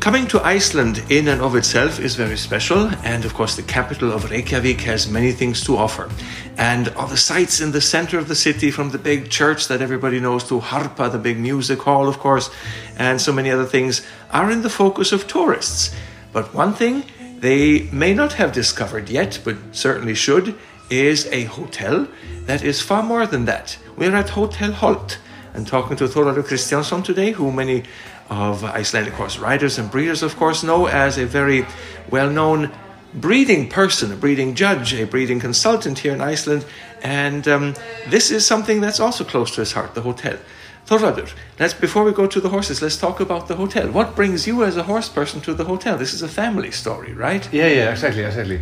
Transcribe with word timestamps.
Coming 0.00 0.26
to 0.28 0.42
Iceland 0.42 1.04
in 1.10 1.28
and 1.28 1.42
of 1.42 1.54
itself 1.54 2.00
is 2.00 2.16
very 2.16 2.38
special, 2.38 2.88
and 3.04 3.22
of 3.26 3.34
course, 3.34 3.56
the 3.56 3.62
capital 3.62 4.10
of 4.12 4.30
Reykjavik 4.30 4.80
has 4.80 5.10
many 5.10 5.30
things 5.30 5.62
to 5.64 5.76
offer. 5.76 6.08
And 6.56 6.88
all 6.96 7.06
the 7.06 7.18
sights 7.18 7.60
in 7.60 7.72
the 7.72 7.82
center 7.82 8.18
of 8.18 8.26
the 8.26 8.34
city, 8.34 8.70
from 8.70 8.92
the 8.92 8.98
big 8.98 9.28
church 9.28 9.68
that 9.68 9.82
everybody 9.82 10.18
knows 10.18 10.44
to 10.44 10.58
Harpa, 10.58 11.12
the 11.12 11.18
big 11.18 11.38
music 11.38 11.80
hall, 11.80 12.08
of 12.08 12.18
course, 12.18 12.48
and 12.96 13.20
so 13.20 13.30
many 13.30 13.50
other 13.50 13.66
things, 13.66 14.00
are 14.30 14.50
in 14.50 14.62
the 14.62 14.70
focus 14.70 15.12
of 15.12 15.28
tourists. 15.28 15.94
But 16.32 16.54
one 16.54 16.72
thing 16.72 17.04
they 17.40 17.90
may 17.92 18.14
not 18.14 18.32
have 18.32 18.52
discovered 18.52 19.10
yet, 19.10 19.38
but 19.44 19.58
certainly 19.72 20.14
should, 20.14 20.54
is 20.88 21.26
a 21.26 21.44
hotel 21.44 22.08
that 22.46 22.64
is 22.64 22.80
far 22.80 23.02
more 23.02 23.26
than 23.26 23.44
that. 23.44 23.76
We're 23.98 24.16
at 24.16 24.30
Hotel 24.30 24.72
Holt 24.72 25.18
and 25.52 25.66
talking 25.66 25.96
to 25.96 26.04
Thoraldur 26.04 26.42
Kristjánsson 26.42 27.04
today, 27.04 27.32
who 27.32 27.52
many 27.52 27.84
of 28.30 28.64
Icelandic 28.64 29.14
horse 29.14 29.38
riders 29.38 29.78
and 29.78 29.90
breeders, 29.90 30.22
of 30.22 30.36
course, 30.36 30.62
know 30.62 30.86
as 30.86 31.18
a 31.18 31.26
very 31.26 31.66
well 32.10 32.30
known 32.30 32.70
breeding 33.12 33.68
person, 33.68 34.12
a 34.12 34.16
breeding 34.16 34.54
judge, 34.54 34.94
a 34.94 35.04
breeding 35.04 35.40
consultant 35.40 35.98
here 35.98 36.14
in 36.14 36.20
Iceland. 36.20 36.64
And 37.02 37.46
um, 37.48 37.74
this 38.08 38.30
is 38.30 38.46
something 38.46 38.80
that's 38.80 39.00
also 39.00 39.24
close 39.24 39.50
to 39.56 39.60
his 39.60 39.72
heart 39.72 39.94
the 39.94 40.02
hotel. 40.02 40.38
Thoraldur, 40.86 41.32
let's 41.58 41.74
before 41.74 42.04
we 42.04 42.12
go 42.12 42.26
to 42.26 42.40
the 42.40 42.48
horses, 42.48 42.80
let's 42.80 42.96
talk 42.96 43.20
about 43.20 43.48
the 43.48 43.56
hotel. 43.56 43.90
What 43.90 44.16
brings 44.16 44.46
you 44.46 44.64
as 44.64 44.76
a 44.76 44.84
horse 44.84 45.08
person 45.08 45.40
to 45.42 45.54
the 45.54 45.64
hotel? 45.64 45.98
This 45.98 46.14
is 46.14 46.22
a 46.22 46.28
family 46.28 46.70
story, 46.70 47.12
right? 47.12 47.48
Yeah, 47.52 47.68
yeah, 47.68 47.90
exactly, 47.90 48.22
exactly. 48.22 48.60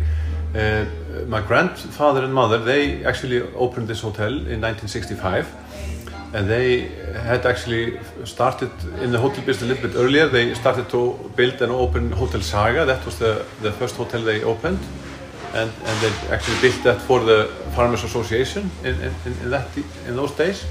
Uh, 0.53 0.85
my 1.27 1.41
grandfather 1.41 2.23
and 2.23 2.33
mother, 2.33 2.57
they 2.57 3.05
actually 3.05 3.41
opened 3.53 3.87
this 3.87 4.01
hotel 4.01 4.29
in 4.29 4.61
1965 4.61 5.47
and 6.33 6.47
they 6.47 6.89
had 7.23 7.45
actually 7.45 7.99
started 8.23 8.69
in 9.01 9.11
the 9.11 9.19
hotel 9.19 9.43
business 9.45 9.63
a 9.63 9.73
little 9.73 9.89
bit 9.89 9.97
earlier. 9.97 10.27
They 10.27 10.53
started 10.53 10.89
to 10.89 11.31
build 11.35 11.61
and 11.61 11.71
open 11.71 12.11
Hotel 12.11 12.41
Saga. 12.41 12.85
That 12.85 13.03
was 13.05 13.17
the, 13.17 13.45
the 13.61 13.71
first 13.71 13.95
hotel 13.95 14.21
they 14.21 14.43
opened. 14.43 14.79
And, 15.53 15.71
and 15.83 16.01
they 16.01 16.11
actually 16.31 16.61
built 16.61 16.83
that 16.83 17.01
for 17.01 17.21
the 17.21 17.49
Farmers 17.75 18.03
Association 18.03 18.69
in, 18.83 18.93
in, 19.01 19.13
in, 19.25 19.49
that, 19.49 19.67
in 20.07 20.15
those 20.15 20.31
days. 20.33 20.65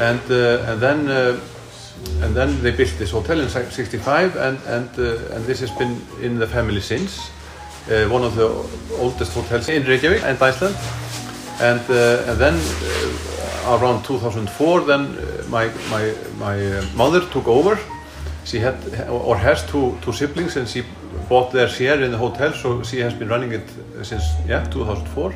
And, 0.00 0.20
uh, 0.30 0.72
and, 0.72 0.80
then, 0.80 1.08
uh, 1.08 1.38
and 2.22 2.34
then 2.34 2.62
they 2.62 2.70
built 2.70 2.96
this 2.98 3.10
hotel 3.10 3.40
in 3.40 3.50
65 3.50 4.36
and, 4.36 4.58
and, 4.66 4.88
uh, 4.98 5.34
and 5.34 5.44
this 5.44 5.60
has 5.60 5.70
been 5.72 6.00
in 6.22 6.38
the 6.38 6.46
family 6.46 6.80
since. 6.80 7.30
Uh, 7.90 8.08
one 8.08 8.22
of 8.22 8.36
the 8.36 8.48
oldest 8.98 9.34
hotels 9.34 9.68
in 9.68 9.82
Reykjavík 9.82 10.22
and 10.22 10.40
Iceland. 10.40 10.76
And, 11.60 11.80
uh, 11.90 12.30
and 12.30 12.38
then 12.38 12.54
uh, 12.54 13.31
around 13.72 14.04
2004 14.04 14.80
then 14.82 15.00
uh, 15.00 15.44
my, 15.48 15.70
my, 15.90 16.14
my 16.38 16.78
uh, 16.78 16.84
mother 16.94 17.20
took 17.30 17.48
over. 17.48 17.78
She 18.44 18.58
had 18.58 18.74
or 19.08 19.36
has 19.36 19.64
two, 19.66 19.96
two 20.02 20.12
siblings 20.12 20.56
and 20.56 20.68
she 20.68 20.84
bought 21.28 21.52
their 21.52 21.68
share 21.68 22.02
in 22.02 22.10
the 22.10 22.18
hotel 22.18 22.52
so 22.52 22.82
she 22.82 22.98
has 23.00 23.14
been 23.14 23.28
running 23.28 23.52
it 23.52 23.68
since 24.02 24.24
yeah 24.46 24.64
2004 24.64 25.34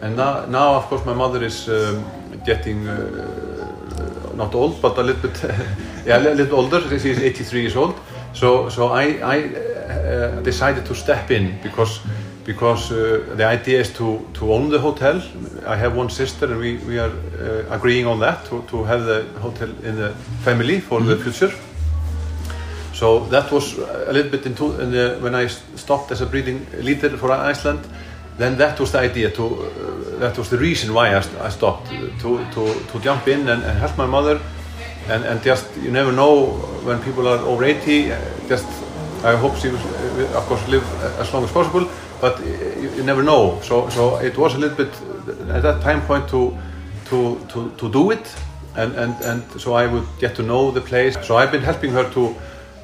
and 0.00 0.16
now, 0.16 0.46
now 0.46 0.74
of 0.74 0.84
course 0.84 1.04
my 1.04 1.12
mother 1.12 1.44
is 1.44 1.68
um, 1.68 2.04
getting 2.46 2.88
uh, 2.88 4.32
not 4.34 4.54
old 4.54 4.80
but 4.80 4.98
a 4.98 5.02
little 5.02 5.22
bit 5.28 5.44
yeah, 6.06 6.18
a 6.18 6.34
little 6.34 6.56
older. 6.58 6.80
She 6.98 7.10
is 7.10 7.18
83 7.18 7.60
years 7.60 7.76
old. 7.76 7.98
So, 8.34 8.68
so 8.68 8.88
I, 8.88 9.18
I 9.22 9.44
uh, 9.44 10.40
decided 10.42 10.86
to 10.86 10.94
step 10.94 11.30
in 11.30 11.58
because 11.62 12.00
because 12.44 12.90
uh, 12.90 13.34
the 13.36 13.44
idea 13.44 13.80
is 13.80 13.90
to, 13.94 14.26
to 14.34 14.52
own 14.52 14.70
the 14.70 14.78
hotel. 14.78 15.22
I 15.66 15.76
have 15.76 15.96
one 15.96 16.10
sister 16.10 16.46
and 16.46 16.58
we, 16.58 16.76
we 16.78 16.98
are 16.98 17.10
uh, 17.10 17.74
agreeing 17.74 18.06
on 18.06 18.20
that 18.20 18.44
to, 18.46 18.62
to 18.68 18.84
have 18.84 19.04
the 19.04 19.24
hotel 19.40 19.68
in 19.82 19.96
the 19.96 20.14
family 20.44 20.80
for 20.80 21.00
mm 21.00 21.06
-hmm. 21.06 21.08
the 21.08 21.16
mm-hmm. 21.16 21.32
future. 21.32 21.52
So 22.92 23.26
that 23.30 23.50
was 23.50 23.78
a 24.08 24.12
little 24.12 24.30
bit 24.30 24.46
into 24.46 24.80
in 24.80 24.90
the, 24.90 25.18
when 25.20 25.34
I 25.34 25.48
stopped 25.74 26.12
as 26.12 26.20
a 26.20 26.26
breeding 26.26 26.66
leader 26.82 27.18
for 27.18 27.30
Iceland. 27.50 27.80
Then 28.38 28.56
that 28.56 28.78
was 28.78 28.90
the 28.90 29.04
idea 29.04 29.30
to 29.30 29.44
uh, 29.44 30.20
that 30.20 30.36
was 30.36 30.48
the 30.48 30.56
reason 30.56 30.92
why 30.92 31.08
I, 31.08 31.18
I 31.46 31.50
stopped 31.50 31.90
to, 32.20 32.38
to, 32.54 32.74
to 32.92 32.98
jump 33.04 33.26
in 33.26 33.48
and, 33.48 33.62
and 33.64 33.78
help 33.78 33.96
my 33.96 34.06
mother 34.06 34.40
and, 35.08 35.24
and 35.24 35.42
just 35.42 35.66
you 35.82 35.90
never 35.90 36.12
know 36.12 36.46
when 36.84 36.98
people 37.02 37.26
are 37.28 37.38
over 37.38 37.64
80 37.64 38.12
uh, 38.12 38.18
just 38.48 38.66
I 39.24 39.36
hope 39.36 39.56
she 39.56 39.68
will 39.68 39.78
uh, 39.78 40.38
of 40.38 40.46
course 40.46 40.66
live 40.68 40.84
as 41.18 41.32
long 41.32 41.44
as 41.44 41.50
possible 41.50 41.88
but 42.22 42.38
you, 42.46 42.88
you, 42.96 43.02
never 43.02 43.22
know. 43.22 43.58
So, 43.62 43.88
so 43.90 44.16
it 44.18 44.38
was 44.38 44.54
a 44.54 44.58
little 44.58 44.76
bit 44.76 44.94
at 45.50 45.62
that 45.62 45.82
time 45.82 46.00
point 46.02 46.28
to 46.28 46.56
to 47.06 47.38
to, 47.48 47.70
to 47.76 47.88
do 47.90 48.12
it, 48.12 48.26
and, 48.76 48.94
and 48.94 49.14
and 49.22 49.42
so 49.60 49.74
I 49.74 49.86
would 49.88 50.06
get 50.20 50.36
to 50.36 50.42
know 50.42 50.70
the 50.70 50.80
place. 50.80 51.18
So 51.26 51.36
I've 51.36 51.50
been 51.50 51.64
helping 51.64 51.92
her 51.92 52.08
to. 52.10 52.34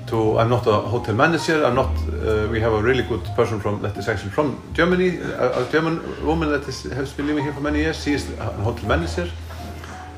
To, 0.09 0.39
I'm 0.39 0.49
not 0.49 0.67
a 0.67 0.73
hotel 0.73 1.15
manager. 1.15 1.67
I'm 1.67 1.75
not. 1.75 1.91
Uh, 1.91 2.49
we 2.51 2.61
have 2.61 2.73
a 2.73 2.83
really 2.83 3.03
good 3.03 3.23
person 3.37 3.61
from 3.61 3.83
that 3.83 3.95
is 3.99 4.09
actually 4.09 4.31
from 4.31 4.57
Germany, 4.73 5.19
a, 5.19 5.61
a 5.61 5.71
German 5.71 6.01
woman 6.25 6.49
that 6.49 6.67
is, 6.67 6.85
has 6.85 7.13
been 7.13 7.27
living 7.27 7.45
here 7.45 7.53
for 7.53 7.61
many 7.61 7.81
years. 7.81 8.03
She 8.03 8.15
is 8.15 8.31
a 8.39 8.51
hotel 8.65 8.89
manager, 8.89 9.31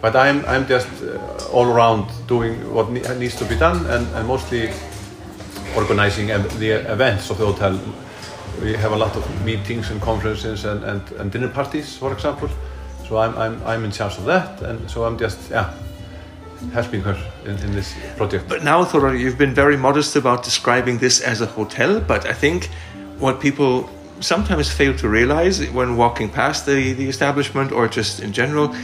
but 0.01 0.15
I'm 0.15 0.45
I'm 0.47 0.69
just 0.69 0.87
uh, 1.03 1.53
all 1.53 1.67
around 1.67 2.07
doing 2.29 2.73
what 2.73 2.89
ne 2.93 3.01
needs 3.19 3.35
to 3.37 3.45
be 3.45 3.57
done 3.57 3.85
and, 3.87 4.07
and 4.15 4.29
mostly 4.29 4.71
organizing 5.75 6.29
the 6.61 6.71
events 6.93 7.31
of 7.31 7.39
the 7.39 7.47
hotel 7.47 7.77
we 8.63 8.75
have 8.75 8.93
a 8.93 8.97
lot 8.97 9.17
of 9.17 9.45
meetings 9.45 9.91
and 9.91 10.01
conferences 10.01 10.65
and, 10.65 10.85
and, 10.85 11.13
and 11.13 11.33
dinner 11.33 11.49
parties, 11.49 11.97
for 11.97 12.13
example. 12.13 12.49
So 13.09 13.19
I'm, 13.19 13.37
I'm, 13.37 13.63
I'm 13.67 13.85
in 13.85 13.91
charge 13.91 14.19
of 14.19 14.25
that, 14.27 14.63
and 14.63 14.91
so 14.91 15.05
I'm 15.05 15.19
just, 15.19 15.51
yeah, 15.51 15.73
helping 16.73 17.01
her 17.03 17.17
in, 17.45 17.57
in 17.59 17.73
this 17.73 17.95
project. 18.17 18.49
But 18.49 18.63
now, 18.63 18.85
Thora, 18.85 19.19
you've 19.19 19.39
been 19.39 19.55
very 19.55 19.77
modest 19.77 20.15
about 20.17 20.45
describing 20.45 20.99
this 20.99 21.21
as 21.21 21.41
a 21.41 21.47
hotel, 21.47 22.01
but 22.01 22.27
I 22.27 22.33
think 22.33 22.67
what 23.19 23.41
people 23.41 23.89
sometimes 24.21 24.71
fail 24.71 24.95
to 24.99 25.09
realize 25.09 25.67
when 25.71 25.97
walking 25.97 26.29
past 26.29 26.67
the, 26.67 26.93
the 26.93 27.09
establishment 27.09 27.73
or 27.73 27.89
just 27.89 28.21
in 28.21 28.33
general, 28.33 28.75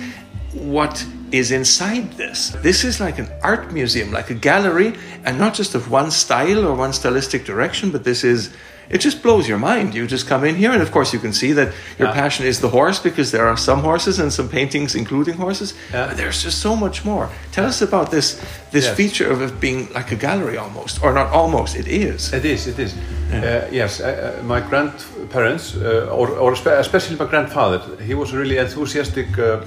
what 0.52 1.04
is 1.32 1.50
inside 1.50 2.12
this. 2.12 2.50
This 2.62 2.84
is 2.84 3.00
like 3.00 3.18
an 3.18 3.28
art 3.42 3.72
museum, 3.72 4.12
like 4.12 4.30
a 4.30 4.34
gallery, 4.34 4.94
and 5.24 5.38
not 5.38 5.54
just 5.54 5.74
of 5.74 5.90
one 5.90 6.10
style 6.10 6.64
or 6.66 6.74
one 6.74 6.92
stylistic 6.92 7.44
direction, 7.44 7.90
but 7.90 8.04
this 8.04 8.24
is 8.24 8.54
it 8.88 8.98
just 8.98 9.22
blows 9.22 9.48
your 9.48 9.58
mind. 9.58 9.94
You 9.94 10.06
just 10.06 10.26
come 10.28 10.44
in 10.44 10.54
here, 10.54 10.72
and 10.72 10.82
of 10.82 10.90
course, 10.90 11.12
you 11.12 11.18
can 11.18 11.32
see 11.32 11.52
that 11.52 11.72
your 11.98 12.08
yeah. 12.08 12.14
passion 12.14 12.46
is 12.46 12.60
the 12.60 12.68
horse 12.68 12.98
because 12.98 13.30
there 13.30 13.46
are 13.46 13.56
some 13.56 13.80
horses 13.80 14.18
and 14.18 14.32
some 14.32 14.48
paintings 14.48 14.94
including 14.94 15.34
horses. 15.34 15.74
Yeah. 15.92 16.06
But 16.08 16.16
there's 16.16 16.42
just 16.42 16.58
so 16.60 16.76
much 16.76 17.04
more. 17.04 17.28
Tell 17.52 17.66
us 17.66 17.82
about 17.82 18.10
this 18.10 18.40
this 18.70 18.84
yes. 18.84 18.96
feature 18.96 19.30
of 19.30 19.42
it 19.42 19.60
being 19.60 19.92
like 19.92 20.12
a 20.12 20.16
gallery 20.16 20.56
almost, 20.56 21.02
or 21.02 21.12
not 21.12 21.32
almost. 21.32 21.76
It 21.76 21.88
is. 21.88 22.32
It 22.32 22.44
is. 22.44 22.66
It 22.66 22.78
is. 22.78 22.94
Yeah. 23.30 23.44
Uh, 23.44 23.68
yes, 23.72 24.00
uh, 24.00 24.06
uh 24.06 24.42
my 24.44 24.60
grandparents, 24.60 25.74
uh, 25.74 26.08
or, 26.12 26.28
or, 26.28 26.52
especially 26.52 27.16
my 27.16 27.26
grandfather, 27.26 27.80
he 28.02 28.14
was 28.14 28.32
a 28.32 28.38
really 28.38 28.58
enthusiastic. 28.58 29.38
Uh, 29.38 29.60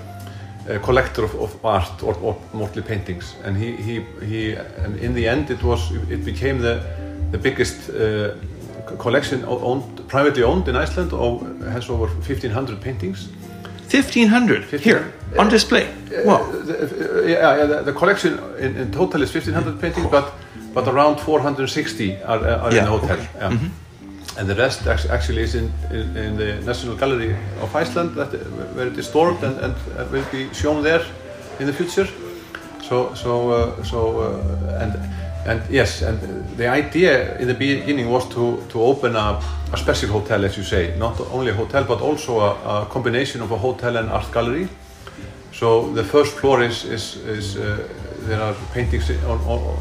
collector 0.84 1.24
of, 1.24 1.34
of 1.36 1.66
art 1.66 2.04
or, 2.04 2.14
or, 2.22 2.38
mostly 2.54 2.84
paintings 2.84 3.36
and 3.44 3.58
he, 3.58 3.76
he, 3.78 4.06
he 4.24 4.54
and 4.54 5.00
in 5.00 5.16
the 5.16 5.28
end 5.28 5.50
it 5.50 5.64
was 5.64 5.92
it 6.12 6.24
became 6.24 6.60
the 6.60 6.84
the 7.32 7.38
biggest 7.38 7.90
uh, 7.90 8.36
collection 8.98 9.44
owned, 9.46 10.08
privately 10.08 10.44
owned 10.44 10.68
in 10.68 10.76
Iceland 10.76 11.14
or 11.14 11.40
has 11.72 11.90
over 11.90 12.08
1500 12.08 12.82
paintings. 12.82 13.30
1500 13.90 14.82
here 14.82 15.14
on 15.38 15.50
display. 15.50 15.88
Uh, 15.88 16.26
wow. 16.26 16.52
The, 16.52 17.24
uh, 17.24 17.28
yeah, 17.28 17.58
yeah 17.58 17.66
the, 17.66 17.84
the, 17.84 17.94
collection 17.94 18.40
in, 18.60 18.76
in, 18.76 18.92
total 18.92 19.22
is 19.22 19.34
1500 19.34 19.82
paintings, 19.82 20.08
but 20.12 20.34
but 20.74 20.88
around 20.88 21.20
460 21.20 22.24
are, 22.24 22.38
are 22.38 22.72
yeah, 22.72 22.80
in 22.80 22.86
the 22.86 22.92
hotel. 22.92 23.18
Okay. 23.18 23.28
Yeah. 23.38 23.52
Mm 23.52 23.58
-hmm. 23.58 23.70
And 24.40 24.48
the 24.48 24.56
rest 24.56 24.88
actually 24.88 25.44
is 25.44 25.54
in, 25.54 25.72
in, 25.92 26.16
in, 26.16 26.38
the 26.38 26.62
National 26.66 26.96
Gallery 26.96 27.36
of 27.62 27.76
Iceland, 27.76 28.16
that, 28.16 28.32
where 28.76 28.88
it 28.88 28.98
is 28.98 29.06
stored 29.06 29.44
and, 29.44 29.60
and 29.60 29.76
will 30.12 30.24
be 30.32 30.48
shown 30.54 30.84
there 30.84 31.04
in 31.60 31.66
the 31.66 31.74
future. 31.74 32.08
So 32.82 33.14
so 33.16 33.52
uh, 33.52 33.84
so 33.84 34.00
uh, 34.20 34.82
and 34.84 34.94
and 35.46 35.62
yes, 35.70 36.02
and 36.02 36.20
the 36.58 36.68
idea 36.68 37.38
in 37.38 37.48
the 37.48 37.54
beginning 37.54 38.10
was 38.10 38.28
to, 38.30 38.62
to 38.70 38.82
open 38.82 39.16
a, 39.16 39.42
a 39.72 39.78
special 39.78 40.10
hotel, 40.10 40.44
as 40.44 40.58
you 40.58 40.64
say, 40.64 40.96
not 40.98 41.20
only 41.32 41.52
a 41.52 41.54
hotel 41.54 41.86
but 41.86 42.02
also 42.02 42.40
a, 42.40 42.84
a 42.84 42.86
combination 42.88 43.42
of 43.42 43.52
a 43.52 43.58
hotel 43.58 43.98
and 43.98 44.10
art 44.10 44.32
gallery. 44.32 44.68
So 45.54 45.92
the 45.94 46.04
first 46.04 46.38
floor 46.38 46.62
is, 46.62 46.84
is, 46.84 47.16
is 47.18 47.58
uh, 47.58 47.88
there 48.28 48.42
are 48.42 48.54
paintings 48.74 49.10
on, 49.24 49.40
on, 49.42 49.78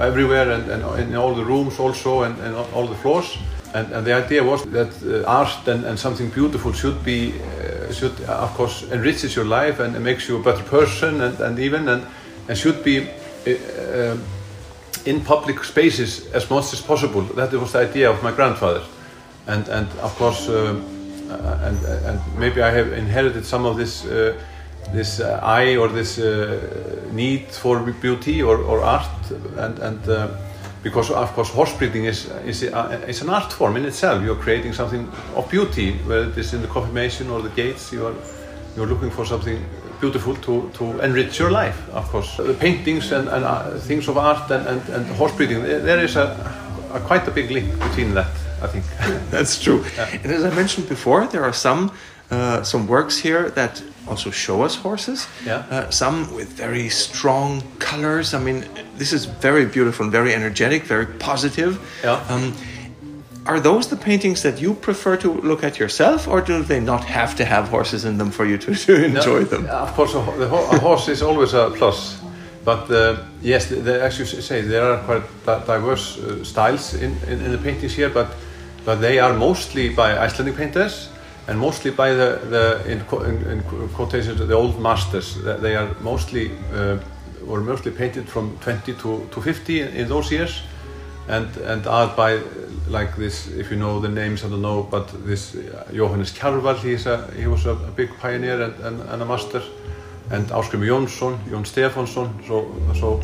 everywhere 0.00 0.50
and, 0.50 0.70
and 0.70 1.00
in 1.00 1.14
all 1.14 1.34
the 1.34 1.44
rooms 1.44 1.78
also 1.78 2.22
and, 2.22 2.38
and 2.40 2.54
all 2.54 2.86
the 2.86 2.94
floors. 2.96 3.36
And, 3.74 3.92
and, 3.92 4.06
the 4.06 4.12
idea 4.12 4.42
was 4.42 4.64
that 4.64 4.92
uh, 5.02 5.26
art 5.26 5.66
and, 5.66 5.84
and, 5.84 5.98
something 5.98 6.28
beautiful 6.28 6.72
should 6.72 7.02
be, 7.02 7.32
uh, 7.40 7.92
should 7.92 8.20
of 8.22 8.50
course 8.54 8.84
enriches 8.90 9.34
your 9.34 9.46
life 9.46 9.80
and 9.80 9.98
makes 10.02 10.28
you 10.28 10.36
a 10.38 10.42
better 10.42 10.62
person 10.64 11.20
and, 11.20 11.40
and 11.40 11.58
even 11.58 11.88
and, 11.88 12.06
and 12.48 12.58
should 12.58 12.84
be 12.84 13.08
uh, 13.46 14.16
in 15.06 15.20
public 15.20 15.64
spaces 15.64 16.26
as 16.32 16.48
much 16.50 16.72
as 16.72 16.80
possible. 16.80 17.22
That 17.22 17.52
was 17.52 17.72
the 17.72 17.80
idea 17.80 18.10
of 18.10 18.22
my 18.22 18.32
grandfather, 18.32 18.82
and 19.46 19.68
and 19.68 19.88
of 20.00 20.14
course, 20.16 20.48
uh, 20.48 20.80
uh 21.30 21.68
and 21.68 21.78
and 22.06 22.20
maybe 22.38 22.62
I 22.62 22.70
have 22.70 22.92
inherited 22.92 23.44
some 23.44 23.66
of 23.66 23.76
this 23.76 24.04
uh, 24.04 24.34
this 24.92 25.20
uh, 25.20 25.40
eye 25.42 25.76
or 25.76 25.88
this 25.88 26.18
uh, 26.18 26.58
need 27.12 27.46
for 27.46 27.80
beauty 27.80 28.42
or, 28.42 28.58
or 28.58 28.80
art, 28.80 29.30
and 29.56 29.78
and 29.78 30.08
uh, 30.08 30.28
because 30.82 31.10
of 31.10 31.32
course 31.34 31.50
horse 31.50 31.76
breeding 31.78 32.04
is 32.04 32.30
is, 32.44 32.62
is 32.62 33.22
an 33.22 33.30
art 33.30 33.52
form 33.52 33.76
in 33.76 33.84
itself. 33.84 34.22
You're 34.22 34.42
creating 34.42 34.74
something 34.74 35.08
of 35.34 35.50
beauty, 35.50 35.98
whether 36.06 36.28
it 36.28 36.38
is 36.38 36.52
in 36.52 36.62
the 36.62 36.68
confirmation 36.68 37.30
or 37.30 37.42
the 37.42 37.50
gates. 37.62 37.92
You 37.92 38.06
are 38.06 38.14
you're 38.76 38.86
looking 38.86 39.10
for 39.10 39.24
something 39.26 39.64
beautiful 40.02 40.34
to, 40.34 40.68
to 40.74 40.84
enrich 41.00 41.38
your 41.38 41.50
life. 41.50 41.78
Of 41.90 42.08
course, 42.08 42.36
the 42.36 42.54
paintings 42.54 43.12
and, 43.12 43.28
and 43.28 43.44
uh, 43.44 43.78
things 43.78 44.08
of 44.08 44.16
art 44.18 44.50
and, 44.50 44.66
and, 44.66 44.88
and 44.88 45.06
horse 45.16 45.34
breeding. 45.36 45.62
There 45.62 46.04
is 46.04 46.16
a, 46.16 46.26
a 46.92 47.00
quite 47.00 47.26
a 47.28 47.30
big 47.30 47.50
link 47.50 47.68
between 47.78 48.14
that. 48.14 48.32
I 48.60 48.66
think 48.66 48.84
that's 49.30 49.62
true. 49.62 49.84
Yeah. 49.96 50.20
And 50.22 50.32
as 50.32 50.44
I 50.44 50.50
mentioned 50.54 50.88
before, 50.88 51.26
there 51.26 51.44
are 51.44 51.52
some 51.52 51.92
uh, 52.30 52.62
some 52.62 52.86
works 52.86 53.18
here 53.18 53.50
that 53.50 53.82
also 54.08 54.30
show 54.30 54.62
us 54.62 54.74
horses. 54.74 55.26
Yeah. 55.44 55.66
Uh, 55.70 55.90
some 55.90 56.34
with 56.34 56.48
very 56.48 56.88
strong 56.88 57.62
colors. 57.78 58.34
I 58.34 58.38
mean, 58.38 58.64
this 58.96 59.12
is 59.12 59.26
very 59.26 59.66
beautiful 59.66 60.04
and 60.04 60.12
very 60.12 60.32
energetic, 60.34 60.84
very 60.84 61.06
positive. 61.06 61.78
Yeah. 62.02 62.24
Um, 62.28 62.54
are 63.46 63.58
those 63.58 63.88
the 63.88 63.96
paintings 63.96 64.42
that 64.42 64.60
you 64.60 64.74
prefer 64.74 65.16
to 65.16 65.32
look 65.40 65.64
at 65.64 65.78
yourself, 65.78 66.28
or 66.28 66.40
do 66.40 66.62
they 66.62 66.80
not 66.80 67.04
have 67.04 67.34
to 67.36 67.44
have 67.44 67.68
horses 67.68 68.04
in 68.04 68.18
them 68.18 68.30
for 68.30 68.44
you 68.44 68.56
to, 68.58 68.74
to 68.86 69.04
enjoy 69.04 69.40
no, 69.40 69.44
them? 69.44 69.66
Of 69.66 69.94
course, 69.94 70.14
a, 70.14 70.18
a, 70.18 70.78
horse 70.78 71.08
is 71.08 71.22
always 71.22 71.54
a 71.54 71.70
plus. 71.76 72.20
But 72.64 72.88
uh, 72.90 73.24
yes, 73.42 73.68
they, 73.68 74.00
as 74.00 74.18
you 74.18 74.24
say, 74.24 74.60
there 74.60 74.84
are 74.84 74.98
quite 75.04 75.66
diverse 75.66 76.18
uh, 76.18 76.44
styles 76.44 76.94
in, 76.94 77.16
in, 77.26 77.40
in, 77.40 77.50
the 77.50 77.58
paintings 77.58 77.94
here, 77.94 78.08
but, 78.08 78.28
but 78.84 79.00
they 79.00 79.18
are 79.18 79.32
mostly 79.32 79.88
by 79.88 80.16
Icelandic 80.16 80.56
painters 80.56 81.08
and 81.48 81.58
mostly 81.58 81.90
by 81.90 82.10
the, 82.10 82.40
the 82.50 82.82
in, 82.86 83.00
in, 83.26 83.46
in 83.50 83.88
quotations, 83.88 84.38
the 84.38 84.54
old 84.54 84.80
masters. 84.80 85.42
They 85.42 85.74
are 85.74 85.92
mostly, 86.00 86.52
uh, 86.72 86.98
were 87.44 87.60
mostly 87.60 87.90
painted 87.90 88.28
from 88.28 88.56
20 88.58 88.94
to, 88.94 89.28
to 89.28 89.42
50 89.42 89.80
in 89.80 90.08
those 90.08 90.30
years 90.30 90.62
and, 91.28 91.56
and 91.58 91.86
art 91.86 92.16
by 92.16 92.40
like 92.88 93.16
this, 93.16 93.48
if 93.48 93.70
you 93.70 93.76
know 93.76 94.00
the 94.00 94.08
names, 94.08 94.44
I 94.44 94.48
don't 94.48 94.62
know, 94.62 94.82
but 94.82 95.08
this 95.24 95.54
uh, 95.54 95.88
Johannes 95.92 96.32
Kjarval, 96.32 96.76
he's 96.78 97.06
a, 97.06 97.30
he 97.36 97.46
was 97.46 97.66
a, 97.66 97.70
a 97.70 97.90
big 97.90 98.10
pioneer 98.18 98.60
and, 98.62 98.74
and, 98.84 99.00
and, 99.00 99.22
a 99.22 99.24
master, 99.24 99.62
and 100.30 100.46
Ásgrimur 100.48 100.86
Jónsson, 100.86 101.38
Jón 101.48 101.64
Stefánsson, 101.64 102.46
so, 102.46 102.74
so 102.94 103.20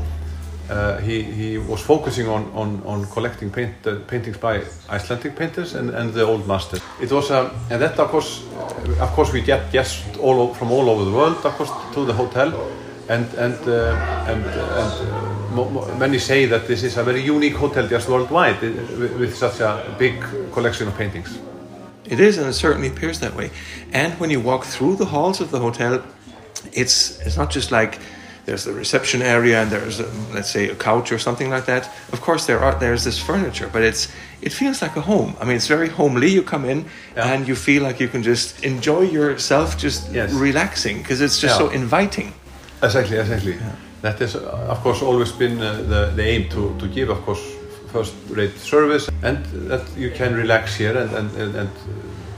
uh, 0.71 0.99
he, 0.99 1.23
he 1.23 1.59
was 1.59 1.81
focusing 1.81 2.29
on, 2.29 2.51
on, 2.53 2.83
on 2.85 3.07
collecting 3.07 3.51
paint, 3.51 3.75
uh, 3.87 3.97
paintings 4.07 4.37
by 4.37 4.63
Icelandic 4.91 5.37
painters 5.37 5.75
and, 5.75 5.91
and 5.91 6.13
the 6.13 6.23
old 6.23 6.47
masters. 6.47 6.81
It 7.01 7.11
was 7.11 7.31
a, 7.31 7.51
and 7.71 7.81
that 7.83 7.99
of 7.99 8.09
course, 8.11 8.45
uh, 8.55 9.03
of 9.03 9.11
course 9.11 9.33
we 9.33 9.41
get 9.41 9.73
guests 9.73 10.05
all 10.19 10.55
from 10.55 10.71
all 10.71 10.89
over 10.91 11.05
the 11.05 11.13
world, 11.13 11.37
of 11.45 11.53
course, 11.55 11.71
to 11.95 12.05
the 12.05 12.13
hotel, 12.13 12.71
and 13.09 13.27
and 13.35 13.57
uh, 13.67 14.27
and, 14.29 14.45
and 14.45 15.28
many 15.99 16.19
say 16.19 16.47
that 16.47 16.67
this 16.67 16.83
is 16.83 16.97
a 16.97 17.05
very 17.05 17.23
unique 17.23 17.55
hotel 17.55 17.87
just 17.87 18.09
worldwide 18.09 18.63
eh, 18.63 18.71
with, 18.99 19.19
with 19.19 19.37
such 19.37 19.61
a 19.61 19.95
big 19.99 20.23
collection 20.53 20.89
of 20.89 20.97
paintings. 20.97 21.39
It 22.05 22.21
is, 22.21 22.39
and 22.39 22.47
it 22.47 22.55
certainly 22.55 22.89
appears 22.89 23.21
that 23.21 23.35
way. 23.35 23.51
And 23.93 24.15
when 24.21 24.31
you 24.31 24.41
walk 24.41 24.65
through 24.65 24.97
the 24.97 25.07
halls 25.07 25.41
of 25.41 25.51
the 25.51 25.59
hotel, 25.59 26.03
it's 26.73 27.21
it's 27.21 27.37
not 27.37 27.51
just 27.51 27.71
like 27.71 27.99
there's 28.47 28.65
the 28.65 28.73
reception 28.73 29.21
area 29.21 29.61
and 29.61 29.71
there's 29.71 30.01
a, 30.01 30.07
let's 30.33 30.51
say 30.51 30.71
a 30.71 30.75
couch 30.75 31.13
or 31.13 31.19
something 31.19 31.51
like 31.51 31.67
that. 31.67 31.91
Of 32.13 32.23
course, 32.23 32.47
there 32.47 32.61
are 32.61 32.75
there's 32.79 33.05
this 33.05 33.19
furniture, 33.19 33.69
but 33.71 33.83
it's 33.83 34.09
it 34.41 34.53
feels 34.53 34.81
like 34.81 34.97
a 34.97 35.03
home. 35.03 35.37
I 35.41 35.45
mean, 35.45 35.57
it's 35.57 35.67
very 35.67 35.89
homely. 35.89 36.29
You 36.29 36.43
come 36.43 36.65
in 36.65 36.87
yeah. 37.15 37.33
and 37.33 37.47
you 37.47 37.55
feel 37.55 37.83
like 37.83 38.01
you 38.01 38.09
can 38.09 38.23
just 38.23 38.65
enjoy 38.65 39.03
yourself, 39.03 39.77
just 39.77 40.11
yes. 40.13 40.33
relaxing 40.33 40.99
because 40.99 41.21
it's 41.21 41.39
just 41.39 41.61
yeah. 41.61 41.69
so 41.69 41.75
inviting. 41.75 42.33
Exactly, 42.83 43.19
exactly. 43.19 43.53
Yeah. 43.55 43.88
That 44.03 44.19
has, 44.21 44.37
of 44.37 44.81
course, 44.83 45.03
always 45.03 45.33
been 45.33 45.61
uh, 45.61 45.83
the, 45.83 46.13
the 46.15 46.23
aim 46.23 46.49
to, 46.51 46.77
to 46.79 46.87
give, 46.87 47.11
of 47.11 47.21
course, 47.23 47.43
first-rate 47.89 48.57
service 48.59 49.09
and 49.23 49.45
that 49.71 49.83
you 49.97 50.11
can 50.11 50.35
relax 50.35 50.77
here 50.77 50.97
and, 50.97 51.11
and, 51.37 51.57
and, 51.57 51.71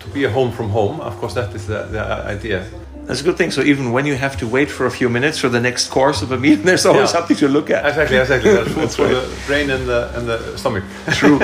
to 0.01 0.09
be 0.09 0.25
a 0.25 0.31
home 0.31 0.53
from 0.53 0.71
home. 0.71 1.01
Of 1.01 1.17
course, 1.19 1.35
that 1.35 1.55
is 1.55 1.67
the, 1.67 1.83
the 1.83 2.01
idea. 2.03 2.67
That's 3.05 3.21
a 3.21 3.25
good 3.25 3.37
thing. 3.37 3.51
So 3.51 3.63
even 3.63 3.93
when 3.93 4.07
you 4.07 4.15
have 4.15 4.37
to 4.39 4.47
wait 4.47 4.71
for 4.71 4.87
a 4.87 4.91
few 4.91 5.09
minutes 5.09 5.39
for 5.39 5.49
the 5.49 5.61
next 5.61 5.89
course 5.89 6.23
of 6.23 6.33
a 6.33 6.39
meal, 6.39 6.57
there's 6.63 6.87
always 6.87 7.13
yeah. 7.13 7.19
something 7.19 7.37
to 7.37 7.49
look 7.49 7.69
at. 7.71 7.85
Exactly, 7.85 8.17
exactly. 8.17 8.51
There's 8.53 8.75
food 8.75 8.91
for 8.91 9.05
right. 9.05 9.13
the 9.13 9.43
brain 9.47 9.71
and 9.71 9.87
the, 9.87 10.17
and 10.17 10.29
the 10.29 10.57
stomach. 10.57 10.85
True. 11.13 11.41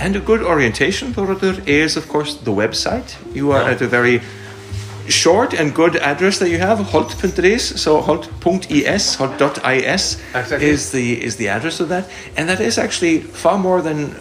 and 0.00 0.16
a 0.16 0.20
good 0.20 0.42
orientation, 0.42 1.12
Thorodur, 1.12 1.66
is 1.66 1.96
of 1.96 2.08
course 2.08 2.36
the 2.36 2.52
website. 2.52 3.16
You 3.34 3.52
are 3.52 3.62
yeah. 3.62 3.72
at 3.72 3.82
a 3.82 3.88
very 3.88 4.22
short 5.08 5.54
and 5.54 5.74
good 5.74 5.96
address 5.96 6.38
that 6.38 6.50
you 6.50 6.58
have, 6.58 6.78
holt.is, 6.78 7.80
so 7.80 8.00
holt.is, 8.00 9.14
holt.is 9.14 10.22
exactly. 10.34 10.68
is 10.68 10.92
the 10.92 11.22
is 11.22 11.36
the 11.36 11.48
address 11.48 11.80
of 11.80 11.88
that, 11.88 12.08
and 12.36 12.48
that 12.48 12.60
is 12.60 12.78
actually 12.78 13.20
far 13.20 13.58
more 13.58 13.82
than 13.82 14.12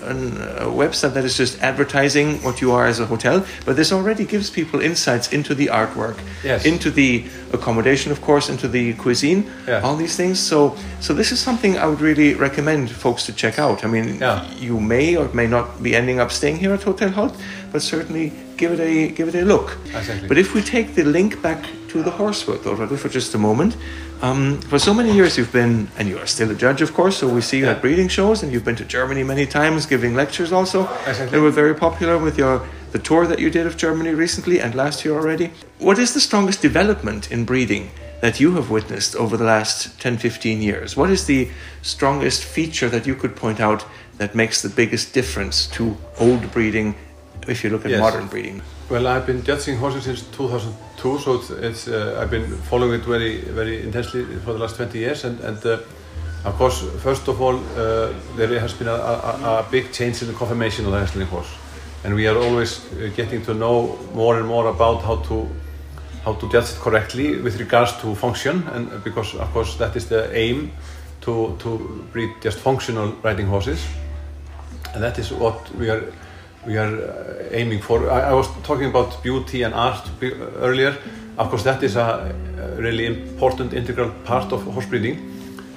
a 0.57 0.69
website 0.83 1.13
that 1.13 1.25
is 1.25 1.37
just 1.37 1.61
advertising 1.61 2.41
what 2.43 2.61
you 2.61 2.71
are 2.71 2.85
as 2.85 2.99
a 2.99 3.05
hotel, 3.05 3.45
but 3.65 3.75
this 3.75 3.91
already 3.91 4.25
gives 4.25 4.49
people 4.49 4.79
insights 4.81 5.33
into 5.33 5.53
the 5.53 5.67
artwork, 5.67 6.17
yes. 6.43 6.65
into 6.65 6.89
the 6.89 7.25
accommodation, 7.53 8.11
of 8.11 8.21
course, 8.21 8.49
into 8.49 8.67
the 8.67 8.93
cuisine, 8.95 9.49
yeah. 9.67 9.81
all 9.81 9.95
these 9.95 10.15
things. 10.15 10.39
So, 10.39 10.75
so 10.99 11.13
this 11.13 11.31
is 11.31 11.39
something 11.39 11.77
I 11.77 11.87
would 11.87 12.01
really 12.01 12.33
recommend 12.33 12.89
folks 12.89 13.25
to 13.25 13.33
check 13.33 13.59
out. 13.59 13.83
I 13.83 13.87
mean, 13.87 14.19
yeah. 14.19 14.49
you 14.55 14.79
may 14.79 15.15
or 15.15 15.27
may 15.33 15.47
not 15.47 15.81
be 15.81 15.95
ending 15.95 16.19
up 16.19 16.31
staying 16.31 16.57
here 16.57 16.73
at 16.73 16.83
Hotel 16.83 17.09
Holt, 17.09 17.35
but 17.71 17.81
certainly 17.81 18.31
give 18.57 18.71
it 18.71 18.79
a 18.79 19.09
give 19.09 19.27
it 19.27 19.35
a 19.35 19.45
look. 19.45 19.77
Exactly. 19.85 20.27
But 20.27 20.37
if 20.37 20.53
we 20.53 20.61
take 20.61 20.95
the 20.95 21.03
link 21.03 21.41
back 21.41 21.65
to 21.89 22.03
the 22.03 22.11
horsework 22.11 22.65
already 22.65 22.97
for 22.97 23.09
just 23.09 23.33
a 23.35 23.37
moment, 23.37 23.77
um, 24.21 24.59
for 24.61 24.79
so 24.79 24.93
many 24.93 25.13
years 25.13 25.37
you've 25.37 25.53
been, 25.53 25.87
and 25.97 26.09
you 26.09 26.17
are 26.17 26.25
still 26.25 26.49
a 26.51 26.55
judge, 26.55 26.81
of 26.81 26.93
course. 26.93 27.17
So 27.17 27.27
we 27.27 27.41
see 27.41 27.59
you 27.59 27.65
yeah. 27.65 27.71
at 27.71 27.81
breeding 27.81 28.07
shows, 28.07 28.43
and 28.43 28.51
you've 28.51 28.65
been 28.65 28.75
to 28.77 28.85
Germany 28.85 29.23
many 29.23 29.45
times, 29.45 29.85
giving 29.85 30.15
lectures 30.15 30.51
also. 30.51 30.87
Exactly. 31.05 31.27
They 31.27 31.39
were 31.39 31.51
very 31.51 31.75
popular 31.75 32.17
with 32.17 32.37
your 32.37 32.67
the 32.91 32.99
tour 32.99 33.27
that 33.27 33.39
you 33.39 33.49
did 33.49 33.67
of 33.67 33.75
Germany 33.77 34.11
recently 34.11 34.59
and 34.61 34.73
last 34.73 35.05
year 35.05 35.13
already. 35.13 35.51
What 35.77 35.99
is 35.99 36.13
the 36.13 36.21
strongest 36.21 36.61
development 36.61 37.31
in 37.31 37.45
breeding? 37.45 37.91
that 38.19 38.39
you 38.39 38.55
have 38.55 38.71
witnessed 38.71 39.15
over 39.15 39.37
the 39.37 39.43
last 39.43 39.99
10 39.99 40.17
15 40.17 40.61
years? 40.61 40.97
What 40.97 41.11
is 41.11 41.25
the 41.25 41.49
strongest 41.81 42.43
feature 42.43 42.89
that 42.89 43.05
you 43.05 43.15
could 43.15 43.35
point 43.35 43.59
out 43.59 43.85
that 44.17 44.33
makes 44.33 44.61
the 44.61 44.69
biggest 44.69 45.13
difference 45.13 45.67
to 45.67 45.95
old 46.19 46.51
breeding 46.51 46.95
if 47.47 47.63
you 47.63 47.69
look 47.69 47.85
at 47.85 47.91
yes. 47.91 47.99
modern 47.99 48.27
breeding? 48.27 48.61
Well, 48.89 49.07
I've 49.07 49.25
been 49.25 49.43
judging 49.43 49.77
horses 49.77 50.03
since 50.03 50.21
2002, 50.35 51.19
so 51.19 51.41
it's, 51.61 51.87
uh, 51.87 52.19
I've 52.21 52.31
been 52.31 52.55
following 52.69 53.01
it 53.01 53.05
very, 53.05 53.41
very 53.41 53.81
intensely 53.81 54.23
for 54.37 54.53
the 54.53 54.59
last 54.59 54.75
20 54.75 54.97
years, 54.97 55.23
and, 55.23 55.39
and 55.41 55.65
uh, 55.65 55.79
of 56.45 56.55
course, 56.55 56.81
first 57.03 57.27
of 57.27 57.41
all, 57.41 57.55
uh, 57.55 58.13
there 58.35 58.59
has 58.59 58.73
been 58.73 58.87
a, 58.87 58.93
a, 58.93 59.65
a, 59.65 59.67
big 59.69 59.91
change 59.91 60.21
in 60.21 60.27
the 60.27 60.33
conformation 60.33 60.85
of 60.85 60.91
the 60.91 60.97
Icelandic 60.97 61.29
horse, 61.29 61.49
and 62.03 62.15
we 62.15 62.27
are 62.27 62.37
always 62.37 62.85
uh, 62.93 63.09
getting 63.15 63.43
to 63.43 63.53
know 63.53 63.97
more 64.13 64.37
and 64.37 64.47
more 64.47 64.67
about 64.67 65.01
how 65.01 65.17
to 65.17 65.47
how 66.23 66.33
to 66.33 66.49
judge 66.49 66.71
it 66.71 66.77
correctly 66.79 67.39
with 67.39 67.57
regards 67.59 67.93
to 68.01 68.13
function, 68.15 68.67
and 68.69 69.03
because 69.03 69.33
of 69.35 69.51
course 69.53 69.75
that 69.77 69.95
is 69.95 70.07
the 70.07 70.29
aim 70.35 70.71
to 71.21 71.55
to 71.59 72.05
breed 72.13 72.31
just 72.41 72.59
functional 72.59 73.11
riding 73.23 73.47
horses, 73.47 73.85
and 74.93 75.03
that 75.03 75.17
is 75.19 75.31
what 75.31 75.73
we 75.75 75.89
are 75.89 76.03
we 76.67 76.77
are 76.77 77.01
uh, 77.01 77.47
aiming 77.51 77.81
for. 77.81 78.09
I, 78.11 78.29
I, 78.29 78.33
was 78.33 78.47
talking 78.63 78.87
about 78.87 79.23
beauty 79.23 79.63
and 79.63 79.73
art 79.73 80.07
earlier. 80.59 80.97
Of 81.37 81.49
course, 81.49 81.63
that 81.63 81.81
is 81.83 81.95
a 81.95 82.35
really 82.77 83.05
important 83.05 83.73
integral 83.73 84.11
part 84.25 84.51
of 84.51 84.63
horse 84.63 84.85
breeding, 84.85 85.17